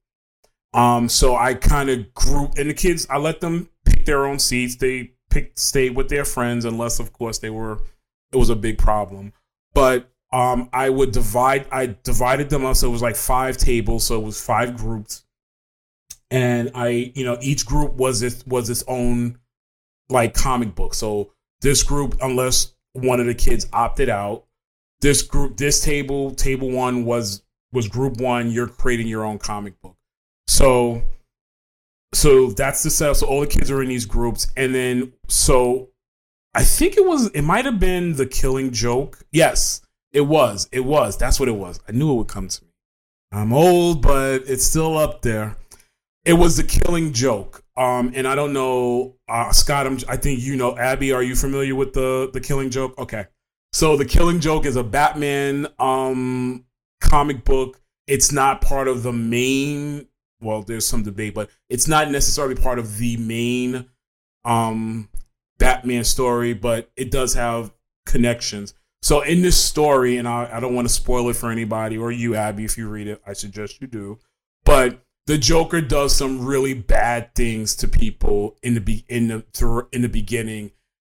[0.73, 4.39] Um so I kind of group and the kids I let them pick their own
[4.39, 4.75] seats.
[4.75, 7.79] They picked stay with their friends unless of course they were
[8.31, 9.33] it was a big problem.
[9.73, 14.05] But um I would divide I divided them up so it was like five tables
[14.05, 15.23] so it was five groups.
[16.31, 19.37] And I you know each group was its was its own
[20.09, 20.93] like comic book.
[20.93, 21.31] So
[21.61, 24.45] this group unless one of the kids opted out
[25.01, 27.43] this group this table table one was
[27.73, 29.97] was group one you're creating your own comic book.
[30.47, 31.01] So
[32.13, 33.15] so that's the setup.
[33.17, 34.47] So all the kids are in these groups.
[34.55, 35.89] And then so
[36.53, 39.19] i think it was it might have been the killing joke.
[39.31, 39.81] Yes
[40.13, 41.17] it was it was.
[41.17, 41.79] That's what it was.
[41.87, 42.69] I knew it would come to me.
[43.31, 45.57] I'm old but it's still up there.
[46.23, 50.41] It was the killing joke um and i don't know uh scott I'm, i think
[50.41, 53.25] you know abby are you familiar with the the killing joke okay
[53.73, 56.65] so the Killing Joke is a Batman um
[56.99, 57.81] comic book.
[58.07, 60.07] It's not part of the main.
[60.41, 63.85] Well, there's some debate, but it's not necessarily part of the main
[64.43, 65.09] um
[65.57, 67.71] Batman story, but it does have
[68.05, 68.73] connections.
[69.03, 72.11] So in this story, and I, I don't want to spoil it for anybody or
[72.11, 74.19] you, Abby, if you read it, I suggest you do.
[74.63, 79.87] But the Joker does some really bad things to people in the be in the
[79.91, 80.71] in the beginning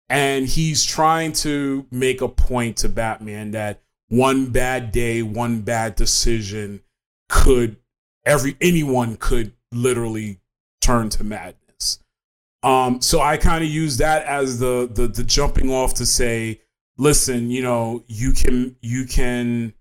[0.09, 5.97] and he's trying to make a point to Batman that one bad day, one bad
[5.97, 6.83] decision
[7.29, 7.77] could
[8.25, 10.41] every anyone could literally
[10.81, 11.99] turn to madness.
[12.63, 16.61] Um, so I kind of use that as the, the the jumping off to say,
[16.97, 19.75] listen, you know, you can you can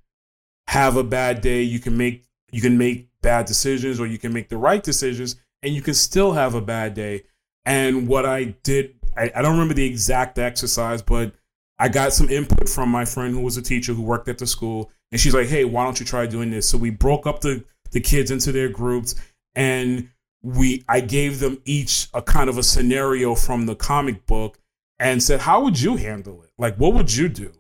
[0.68, 4.32] have a bad day, you can make you can make bad decisions, or you can
[4.32, 7.24] make the right decisions, and you can still have a bad day.
[7.66, 11.34] And what I did I, I don't remember the exact exercise, but
[11.80, 14.46] I got some input from my friend who was a teacher who worked at the
[14.46, 17.42] school, and she's like, "Hey, why don't you try doing this?" So we broke up
[17.42, 19.16] the the kids into their groups,
[19.56, 20.10] and
[20.44, 24.60] we I gave them each a kind of a scenario from the comic book,
[25.00, 26.52] and said, "How would you handle it?
[26.60, 27.52] Like, what would you do?"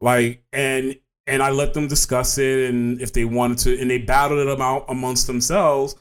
[0.00, 0.96] Like, and
[1.30, 4.60] and I let them discuss it, and if they wanted to, and they battled it
[4.60, 5.96] out amongst themselves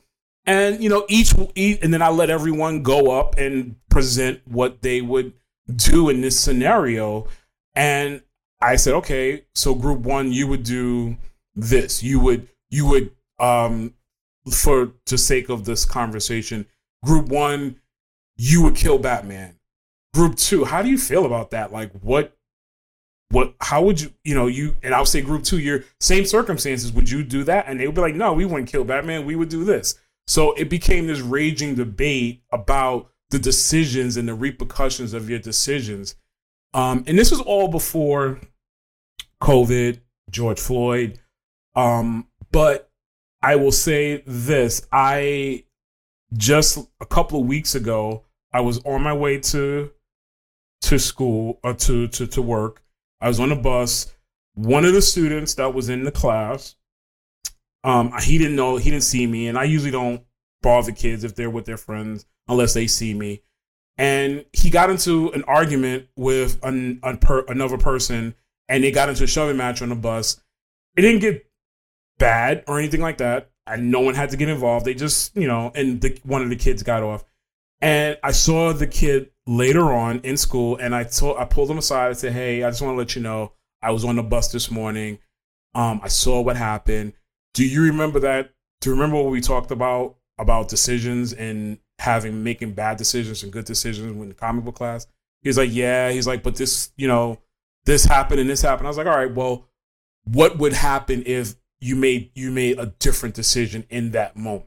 [0.46, 4.82] and you know each, each and then i let everyone go up and present what
[4.82, 5.34] they would
[5.76, 7.28] do in this scenario
[7.76, 8.22] And
[8.62, 11.18] I said, okay, so group one, you would do
[11.56, 12.04] this.
[12.04, 13.94] You would, you would, um,
[14.52, 16.66] for the sake of this conversation,
[17.06, 17.80] group one,
[18.36, 19.56] you would kill Batman.
[20.14, 21.72] Group two, how do you feel about that?
[21.72, 22.36] Like, what,
[23.32, 26.92] what, how would you, you know, you, and I'll say group two, your same circumstances,
[26.92, 27.66] would you do that?
[27.68, 29.26] And they would be like, no, we wouldn't kill Batman.
[29.26, 29.96] We would do this.
[30.28, 36.16] So it became this raging debate about the decisions and the repercussions of your decisions.
[36.74, 38.40] Um, and this was all before
[39.42, 40.00] COVID,
[40.30, 41.20] George Floyd.
[41.76, 42.90] Um, but
[43.42, 45.66] I will say this I
[46.34, 49.92] just a couple of weeks ago, I was on my way to
[50.82, 52.84] to school or uh, to, to to work.
[53.22, 54.14] I was on a bus.
[54.56, 56.76] One of the students that was in the class,
[57.84, 60.24] um, he didn't know, he didn't see me, and I usually don't
[60.62, 63.44] bother kids if they're with their friends unless they see me.
[63.98, 68.36] And he got into an argument with an, per, another person,
[68.68, 70.42] and they got into a shoving match on the bus.
[70.96, 71.46] It didn't get
[72.18, 74.86] bad or anything like that, and no one had to get involved.
[74.86, 77.24] They just, you know, and the, one of the kids got off.
[77.82, 81.78] And I saw the kid later on in school, and I told I pulled him
[81.78, 82.10] aside.
[82.10, 84.52] I said, "Hey, I just want to let you know I was on the bus
[84.52, 85.20] this morning.
[85.76, 87.14] Um, I saw what happened.
[87.54, 88.54] Do you remember that?
[88.82, 93.52] Do you remember what we talked about about decisions and having making bad decisions and
[93.52, 95.08] good decisions in the comic book class?"
[95.42, 97.40] He's like, "Yeah." He's like, "But this, you know,
[97.86, 99.68] this happened and this happened." I was like, "All right, well,
[100.26, 104.66] what would happen if you made you made a different decision in that moment?"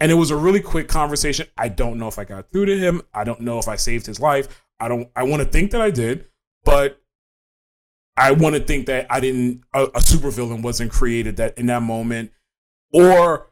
[0.00, 1.46] And it was a really quick conversation.
[1.58, 3.02] I don't know if I got through to him.
[3.12, 4.64] I don't know if I saved his life.
[4.80, 6.26] I don't I want to think that I did,
[6.64, 7.00] but
[8.16, 11.82] I want to think that I didn't a, a supervillain wasn't created that in that
[11.82, 12.32] moment
[12.92, 13.50] or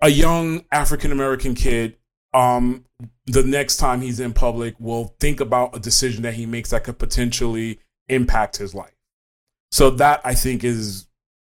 [0.00, 1.96] a young African American kid
[2.32, 2.84] um
[3.26, 6.84] the next time he's in public will think about a decision that he makes that
[6.84, 8.94] could potentially impact his life.
[9.72, 11.08] So that I think is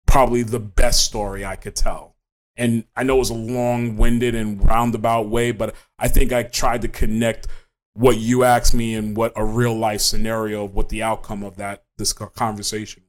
[0.07, 2.14] probably the best story I could tell
[2.59, 6.43] and I know it was a long winded and roundabout way, but I think I
[6.43, 7.47] tried to connect
[7.95, 11.57] what you asked me and what a real life scenario of what the outcome of
[11.57, 13.03] that this conversation.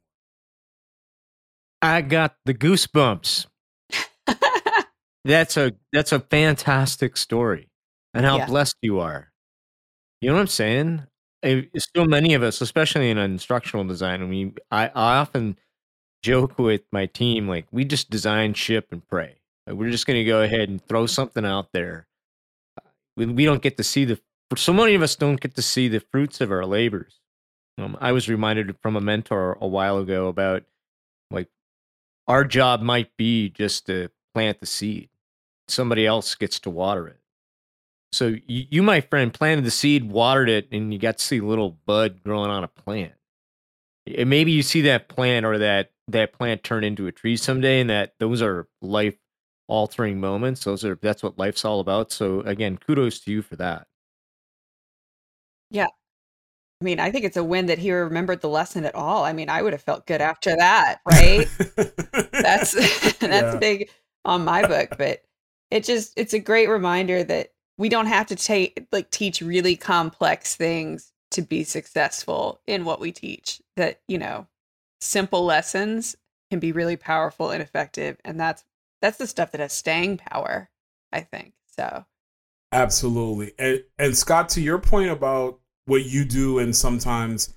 [1.82, 3.46] I got the goosebumps.
[5.26, 7.70] that's a that's a fantastic story,
[8.14, 8.46] and how Yeah.
[8.46, 9.32] blessed you are.
[10.22, 11.04] You know what I'm saying?
[11.78, 15.58] So many of us, especially in instructional design, I mean, I, I often
[16.22, 19.39] joke with my team like we just design, ship, and pray.
[19.72, 22.08] We're just going to go ahead and throw something out there.
[23.16, 24.20] We, we don't get to see the.
[24.56, 27.20] So many of us don't get to see the fruits of our labors.
[27.78, 30.64] Um, I was reminded from a mentor a while ago about
[31.32, 31.48] like
[32.28, 35.10] our job might be just to plant the seed.
[35.68, 37.20] Somebody else gets to water it.
[38.12, 41.38] So you, you, my friend, planted the seed, watered it, and you got to see
[41.38, 43.14] a little bud growing on a plant.
[44.08, 47.82] And maybe you see that plant or that that plant turn into a tree someday,
[47.82, 49.16] and that those are life
[49.70, 50.64] altering moments.
[50.66, 52.12] Those are that's what life's all about.
[52.12, 53.88] So again, kudos to you for that.
[55.72, 55.88] Yeah.
[56.82, 59.24] I mean, I think it's a win that he remembered the lesson at all.
[59.26, 61.48] I mean, I would have felt good after that, right?
[62.32, 62.74] that's
[63.20, 63.58] that's Yeah.
[63.60, 63.90] big
[64.26, 65.22] on my book, but
[65.72, 69.76] it just it's a great reminder that we don't have to take like teach really
[69.76, 73.62] complex things to be successful in what we teach.
[73.78, 74.48] That, you know,
[75.00, 76.16] simple lessons
[76.50, 78.64] can be really powerful and effective, and that's
[79.02, 80.70] that's the stuff that has staying power,
[81.12, 81.54] I think.
[81.76, 82.06] So,
[82.72, 83.54] Absolutely.
[83.58, 87.56] And and Scott, to your point about what you do and sometimes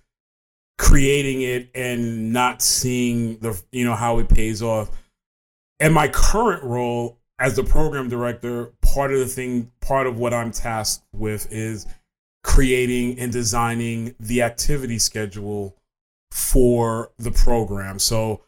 [0.78, 4.90] creating it and not seeing the you know how it pays off.
[5.80, 10.32] In my current role as the program director, part of the thing, part of what
[10.32, 11.86] I'm tasked with is
[12.45, 15.76] creating and designing the activity schedule
[16.30, 17.99] for the program.
[17.99, 18.43] So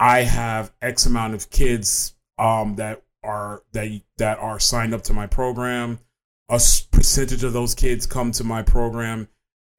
[0.00, 5.12] I have X amount of kids um, that are that that are signed up to
[5.12, 6.00] my program.
[6.48, 6.58] A
[6.90, 9.28] percentage of those kids come to my program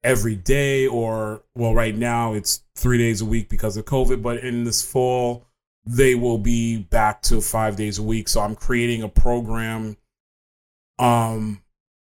[0.04, 4.22] every day, or well, right now it's three days a week because of COVID.
[4.22, 5.48] But in this fall,
[5.84, 8.28] they will be back to five days a week.
[8.28, 9.96] So I'm creating a program
[11.00, 11.62] um,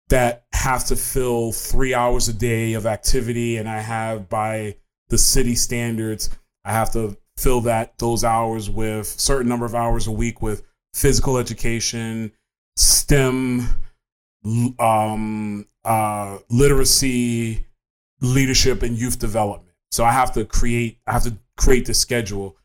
[0.09, 4.77] that has to fill three hours a day of activity, and I have by
[5.09, 6.31] the city standards,
[6.65, 10.63] I have to fill that those hours with certain number of hours a week with
[10.95, 12.33] physical education,
[12.77, 13.69] STEM,
[14.79, 17.65] um, uh, literacy,
[18.21, 19.75] leadership, and youth development.
[19.91, 20.99] So I have to create.
[21.07, 22.57] I have to create the schedule,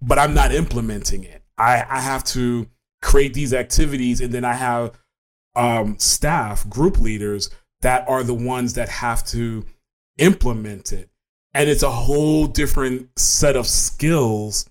[0.00, 1.42] but I'm not implementing it.
[1.58, 2.68] I, I have to
[3.02, 4.98] create these activities, and then I have
[5.54, 7.50] um, staff, group leaders
[7.82, 9.64] that are the ones that have to
[10.18, 11.10] implement it.
[11.54, 14.68] And it's a whole different set of skills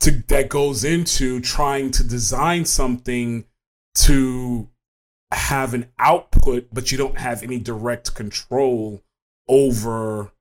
[0.00, 3.44] to that goes into trying to design something
[3.94, 4.68] to
[5.32, 9.02] have an output but you don't have any direct control
[9.48, 10.32] over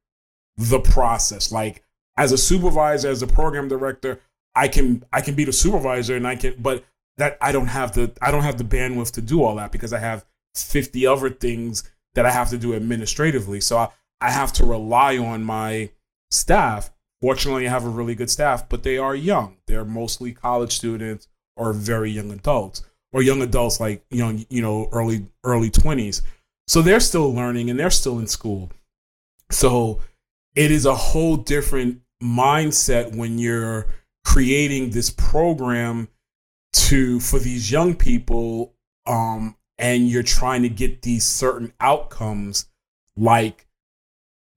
[0.57, 1.51] the process.
[1.51, 1.83] Like
[2.17, 4.21] as a supervisor as a program director
[4.55, 6.85] i can i can be the supervisor and i can but
[7.17, 9.91] that i don't have the i don't have the bandwidth to do all that because
[9.91, 10.25] i have
[10.55, 13.61] 50 other things that i have to do administratively.
[13.61, 13.89] So i,
[14.21, 15.91] I have to rely on my
[16.31, 16.91] staff.
[17.21, 19.57] Fortunately i have a really good staff but they are young.
[19.67, 24.89] They're mostly college students or very young adults or young adults like young you know
[24.91, 26.21] early early 20s
[26.67, 28.71] so they're still learning and they're still in school.
[29.51, 30.01] So
[30.55, 33.87] it is a whole different mindset when you're
[34.23, 36.07] creating this program
[36.73, 38.73] to for these young people
[39.05, 42.67] um and you're trying to get these certain outcomes
[43.15, 43.64] like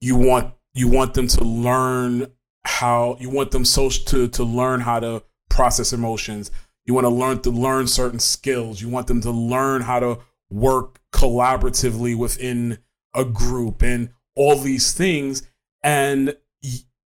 [0.01, 2.33] you want you want them to learn
[2.65, 6.51] how you want them so to to learn how to process emotions.
[6.85, 8.81] You want to learn to learn certain skills.
[8.81, 10.19] You want them to learn how to
[10.51, 12.79] work collaboratively within
[13.15, 15.43] a group and all these things.
[15.83, 16.37] And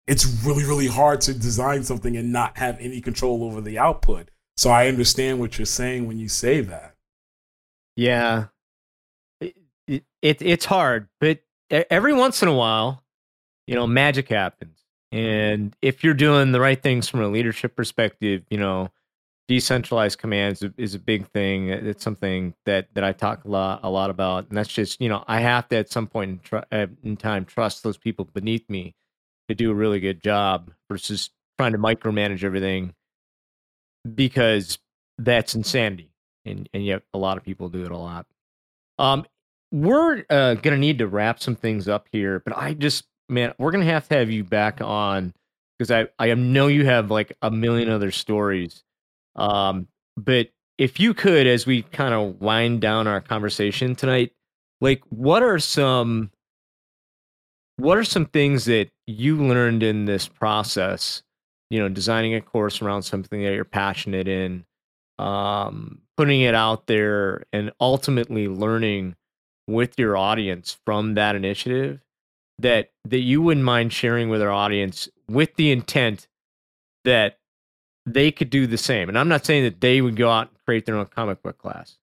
[0.07, 4.31] it's really really hard to design something and not have any control over the output.
[4.57, 6.95] So i understand what you're saying when you say that.
[7.97, 8.47] Yeah,
[9.41, 9.57] it,
[9.87, 13.03] it, it it's hard, but every once in a while,
[13.67, 14.79] you know, magic happens.
[15.13, 18.91] And if you're doing the right things from a leadership perspective, you know,
[19.49, 21.69] decentralized commands is a- big thing.
[21.69, 25.09] It's something that that I talk a lot a lot about, and that's just you
[25.09, 28.25] know I have to at some point in, tr- uh, in time trust those people
[28.27, 28.95] beneath me
[29.49, 32.95] to do a really good job versus trying to micromanage everything
[34.15, 34.79] because
[35.19, 36.11] that's insanity,
[36.45, 38.27] and and yet a lot of people do it a lot.
[38.99, 39.27] Um,
[39.73, 43.73] we're uh, gonna need to wrap some things up here, but I just man, we're
[43.73, 45.33] gonna have to have you back on
[45.79, 48.83] because I I know you have like a million other stories.
[49.35, 50.49] Um, but
[50.79, 54.33] if you could, as we kind of wind down our conversation tonight,
[54.81, 56.31] like what are some
[57.77, 61.23] what are some things that you learned in this process?
[61.71, 64.65] You know, designing a course around something that you're passionate in,
[65.19, 69.17] um, putting it out there, and ultimately learning
[69.67, 72.01] with your audience from that initiative
[72.59, 76.27] that that you wouldn't mind sharing with our audience with the intent
[77.05, 77.39] that
[78.07, 79.09] they could do the same.
[79.09, 81.59] And I'm not saying that they would go out and create their own comic book
[81.59, 81.99] class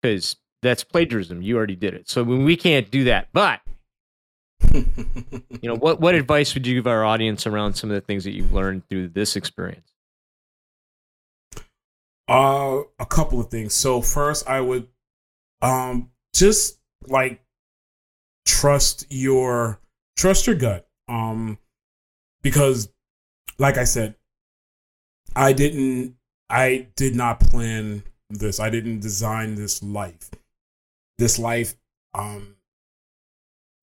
[0.00, 1.42] because that's plagiarism.
[1.42, 2.08] You already did it.
[2.08, 3.60] So when we can't do that, but
[4.72, 8.24] you know, what what advice would you give our audience around some of the things
[8.24, 9.92] that you've learned through this experience?
[12.28, 13.74] Uh, a couple of things.
[13.74, 14.86] So first, I would
[15.62, 16.79] um just
[17.10, 17.42] like
[18.46, 19.80] trust your
[20.16, 20.88] trust your gut.
[21.08, 21.58] Um,
[22.42, 22.90] because
[23.58, 24.14] like I said,
[25.36, 26.16] I didn't
[26.48, 28.60] I did not plan this.
[28.60, 30.30] I didn't design this life.
[31.18, 31.74] This life
[32.14, 32.56] um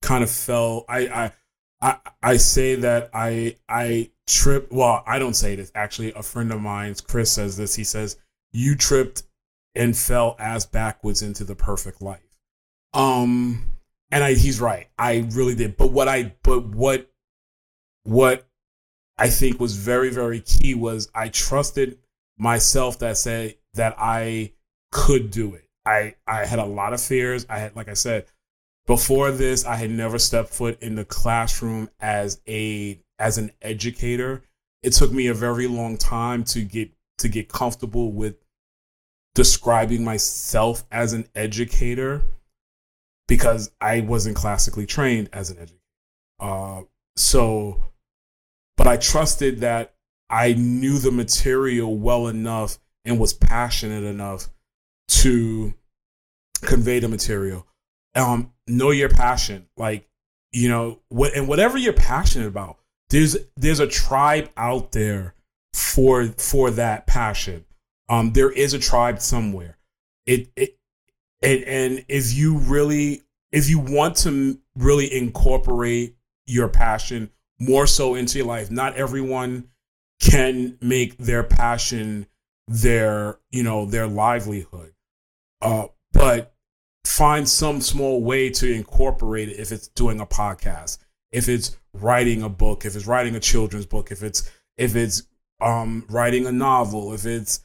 [0.01, 0.85] kind of fell.
[0.89, 1.31] I I
[1.79, 4.71] I, I say that I I trip.
[4.71, 5.71] Well, I don't say this.
[5.75, 7.75] Actually, a friend of mine, Chris, says this.
[7.75, 8.17] He says
[8.51, 9.23] you tripped
[9.75, 12.26] and fell ass backwards into the perfect life.
[12.93, 13.63] Um,
[14.11, 14.87] and I, he's right.
[14.97, 15.77] I really did.
[15.77, 17.09] But what I, but what,
[18.03, 18.47] what
[19.17, 21.99] I think was very, very key was I trusted
[22.37, 24.53] myself that said that I
[24.91, 25.67] could do it.
[25.85, 27.45] I, I had a lot of fears.
[27.49, 28.25] I had, like I said,
[28.85, 34.43] before this, I had never stepped foot in the classroom as a, as an educator.
[34.83, 38.35] It took me a very long time to get, to get comfortable with
[39.33, 42.23] describing myself as an educator
[43.27, 45.81] because I wasn't classically trained as an educator.
[46.39, 46.81] Uh,
[47.15, 47.83] so,
[48.75, 49.95] but I trusted that
[50.29, 54.49] I knew the material well enough and was passionate enough
[55.07, 55.73] to
[56.61, 57.65] convey the material.
[58.15, 60.07] Um, know your passion, like
[60.51, 62.77] you know what, and whatever you're passionate about.
[63.09, 65.33] There's there's a tribe out there
[65.73, 67.65] for for that passion.
[68.09, 69.77] Um, there is a tribe somewhere.
[70.25, 70.76] It it
[71.41, 76.15] and and if you really if you want to really incorporate
[76.45, 77.29] your passion
[77.59, 79.69] more so into your life, not everyone
[80.19, 82.27] can make their passion
[82.67, 84.93] their you know their livelihood.
[85.61, 86.53] Uh, but
[87.05, 90.97] find some small way to incorporate it if it's doing a podcast
[91.31, 95.23] if it's writing a book if it's writing a children's book if it's if it's
[95.61, 97.61] um writing a novel if it's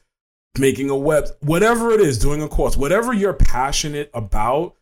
[0.57, 4.75] making a web whatever it is doing a course whatever you're passionate about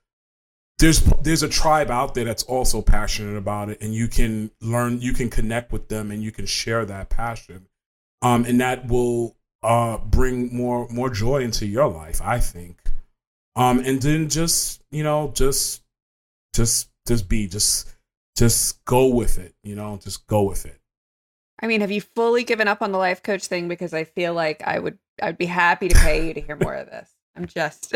[0.82, 5.00] there's there's a tribe out there that's also passionate about it, and you can learn,
[5.00, 7.68] you can connect with them, and you can share that passion,
[8.24, 12.82] um, and that will uh bring more more joy into your life, I think.
[13.56, 15.84] Um, and then just you know just
[16.56, 17.94] just just be just
[18.36, 20.80] just go with it, you know, just go with it.
[21.62, 23.68] I mean, have you fully given up on the life coach thing?
[23.68, 26.76] Because I feel like I would, I'd be happy to pay you to hear more
[26.76, 27.14] of this.
[27.36, 27.92] I'm just.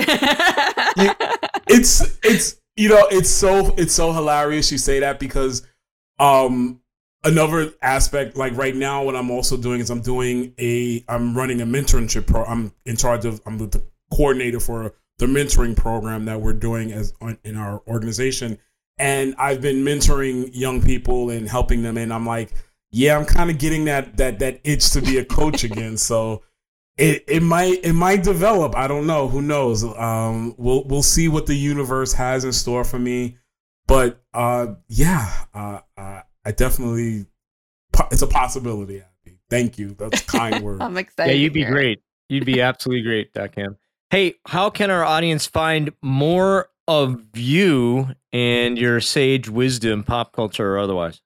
[1.68, 5.66] it's it's you know it's so it's so hilarious you say that because
[6.20, 6.80] um
[7.24, 11.62] another aspect like right now what i'm also doing is i'm doing a i'm running
[11.62, 16.40] a mentorship pro i'm in charge of i'm the coordinator for the mentoring program that
[16.40, 17.14] we're doing as
[17.44, 18.58] in our organization
[18.98, 22.54] and i've been mentoring young people and helping them and i'm like
[22.92, 26.44] yeah i'm kind of getting that that that itch to be a coach again so
[26.98, 28.76] it it might it might develop.
[28.76, 29.28] I don't know.
[29.28, 29.84] Who knows?
[29.84, 33.38] Um, we'll we'll see what the universe has in store for me.
[33.88, 37.26] But uh, yeah, uh, uh, I definitely
[38.12, 39.02] it's a possibility.
[39.02, 39.40] Abby.
[39.50, 39.96] Thank you.
[39.98, 40.82] That's kind word.
[40.82, 41.32] I'm excited.
[41.32, 42.02] Yeah, you'd be great.
[42.30, 43.78] You'd be absolutely great, Cam.
[44.10, 50.76] Hey, how can our audience find more of you and your sage wisdom, pop culture
[50.76, 51.22] or otherwise?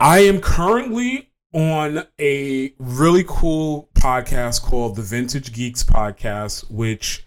[0.00, 7.26] I am currently on a really cool podcast called the Vintage Geeks Podcast, which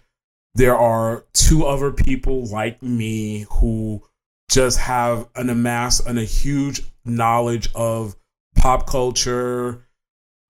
[0.54, 4.02] there are two other people like me who
[4.48, 8.14] just have an amass and a huge knowledge of
[8.56, 9.86] pop culture,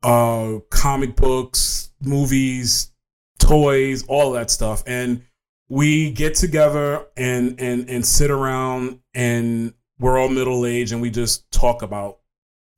[0.03, 2.93] uh, comic books, movies,
[3.39, 4.83] toys, all that stuff.
[4.87, 5.23] And
[5.69, 11.09] we get together and and and sit around and we're all middle aged and we
[11.09, 12.19] just talk about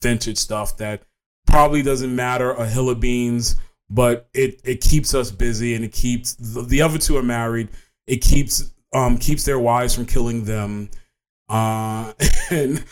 [0.03, 1.03] vintage stuff that
[1.47, 3.57] probably doesn't matter a hill of beans,
[3.91, 7.69] but it it keeps us busy and it keeps the, the other two are married.
[8.07, 10.91] It keeps um keeps their wives from killing them.
[11.49, 12.13] Uh
[12.51, 12.85] and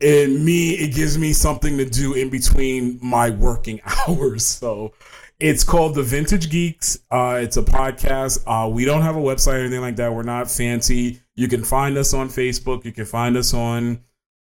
[0.00, 4.44] and me it gives me something to do in between my working hours.
[4.46, 4.94] So
[5.40, 6.98] it's called The Vintage Geeks.
[7.12, 8.42] Uh, it's a podcast.
[8.44, 10.12] Uh, we don't have a website or anything like that.
[10.12, 11.20] We're not fancy.
[11.36, 12.84] You can find us on Facebook.
[12.84, 14.00] You can find us on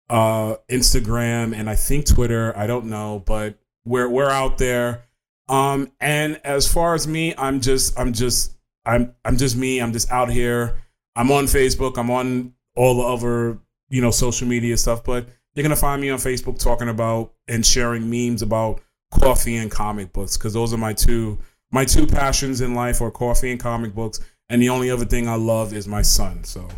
[0.09, 2.57] uh, Instagram, and I think Twitter.
[2.57, 5.04] I don't know, but we're we're out there.
[5.48, 9.80] Um, and as far as me, I'm just I'm just I'm I'm just me.
[9.80, 10.76] I'm just out here.
[11.14, 11.98] I'm on Facebook.
[11.98, 16.11] I'm on all the other you know social media stuff, but you're gonna find me
[16.11, 18.80] on Facebook talking about and sharing memes about
[19.12, 21.38] coffee and comic books because those are my two
[21.72, 25.28] my two passions in life are coffee and comic books, and the only other thing
[25.28, 26.44] I love is my son.
[26.44, 26.68] So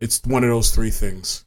[0.00, 1.44] it's one of those three things.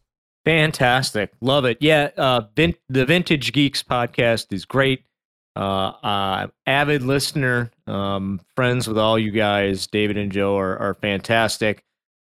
[0.48, 1.32] Fantastic.
[1.42, 1.78] Love it.
[1.82, 2.10] Yeah.
[2.16, 5.04] Uh, vin- the Vintage Geeks podcast is great.
[5.58, 10.94] Uh, uh, avid listener, um, friends with all you guys, David and Joe are, are
[10.94, 11.84] fantastic.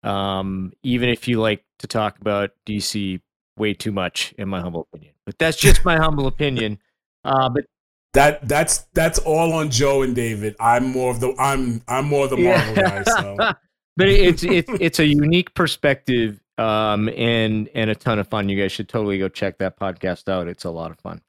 [0.05, 3.21] Um, even if you like to talk about DC
[3.57, 6.79] way too much, in my humble opinion, but that's just my humble opinion.
[7.27, 7.65] Uh, but
[8.13, 10.55] that that's that's all on Joe and David.
[10.61, 13.03] I'm more of the I'm I'm more of the Marvel yeah.
[13.03, 13.03] guy.
[13.03, 13.35] So.
[13.97, 18.49] but it's it's it's a unique perspective um, and and a ton of fun.
[18.49, 20.49] You guys should totally go check that podcast out.
[20.49, 21.21] It's a lot of fun.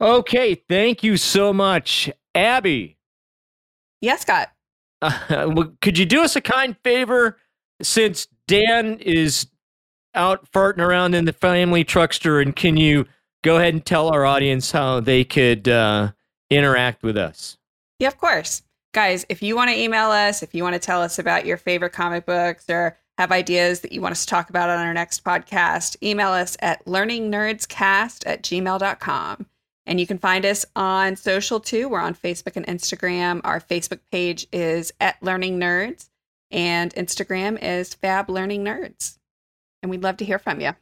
[0.00, 2.98] Okay, thank you so much, Abby.
[4.00, 4.50] Yes, Scott.
[5.02, 7.36] Uh, could you do us a kind favor
[7.82, 9.46] since Dan is
[10.14, 13.04] out farting around in the family truckster, and can you
[13.44, 16.12] go ahead and tell our audience how they could uh,
[16.50, 17.58] interact with us?
[17.98, 18.62] Yeah, of course.
[18.94, 21.58] Guys, if you want to email us, if you want to tell us about your
[21.58, 24.94] favorite comic books or have ideas that you want us to talk about on our
[24.94, 29.46] next podcast, email us at learningnerdscast at gmail.com.
[29.86, 31.88] And you can find us on social too.
[31.88, 33.40] We're on Facebook and Instagram.
[33.44, 36.08] Our Facebook page is at Learning Nerds,
[36.50, 39.18] and Instagram is Fab Learning Nerds.
[39.82, 40.72] And we'd love to hear from you.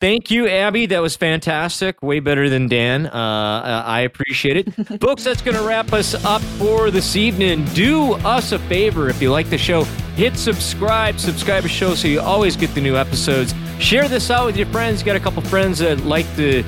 [0.00, 0.86] Thank you, Abby.
[0.86, 2.02] That was fantastic.
[2.02, 3.06] Way better than Dan.
[3.06, 4.72] Uh, I appreciate it.
[5.00, 7.64] Folks, that's going to wrap us up for this evening.
[7.66, 9.84] Do us a favor if you like the show,
[10.16, 13.54] hit subscribe, subscribe to show so you always get the new episodes.
[13.78, 15.00] Share this out with your friends.
[15.00, 16.64] You got a couple friends that like to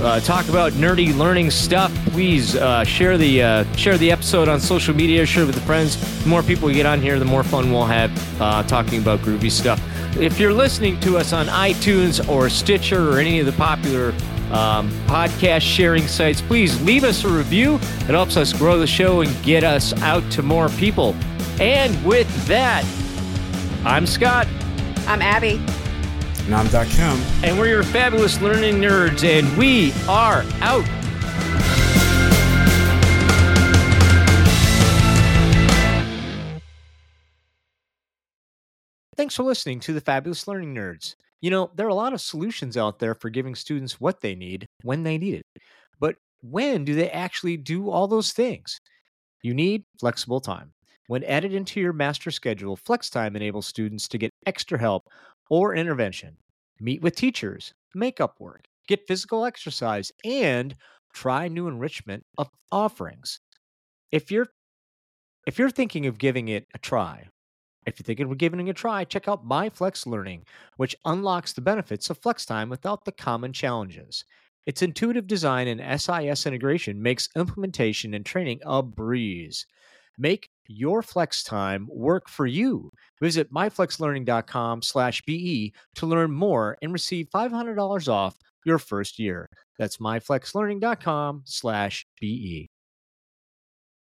[0.00, 1.92] uh, talk about nerdy learning stuff.
[2.06, 5.26] Please uh, share the uh, share the episode on social media.
[5.26, 6.22] Share with the friends.
[6.22, 9.50] The more people get on here, the more fun we'll have uh, talking about groovy
[9.50, 9.80] stuff.
[10.16, 14.10] If you're listening to us on iTunes or Stitcher or any of the popular
[14.52, 17.74] um, podcast sharing sites, please leave us a review.
[17.74, 21.16] It helps us grow the show and get us out to more people.
[21.60, 22.84] And with that,
[23.84, 24.48] I'm Scott.
[25.06, 25.62] I'm Abby.
[26.46, 27.44] And I'm DaKim.
[27.44, 30.84] And we're your fabulous learning nerds, and we are out.
[39.16, 41.14] Thanks for listening to the Fabulous Learning Nerds.
[41.40, 44.34] You know, there are a lot of solutions out there for giving students what they
[44.34, 45.46] need when they need it.
[46.00, 48.80] But when do they actually do all those things?
[49.40, 50.73] You need flexible time.
[51.06, 55.08] When added into your master schedule, flex time enables students to get extra help
[55.50, 56.36] or intervention,
[56.80, 60.74] meet with teachers, make up work, get physical exercise, and
[61.12, 63.40] try new enrichment of offerings.
[64.10, 64.48] If you're
[65.46, 67.28] if you're thinking of giving it a try,
[67.86, 70.44] if you're thinking of giving it a try, check out MyFlex Learning,
[70.78, 74.24] which unlocks the benefits of flex time without the common challenges.
[74.64, 79.66] Its intuitive design and SIS integration makes implementation and training a breeze.
[80.16, 82.92] Make your flex time work for you.
[83.20, 89.48] Visit myflexlearning.com slash BE to learn more and receive $500 off your first year.
[89.78, 92.73] That's myflexlearning.com/be.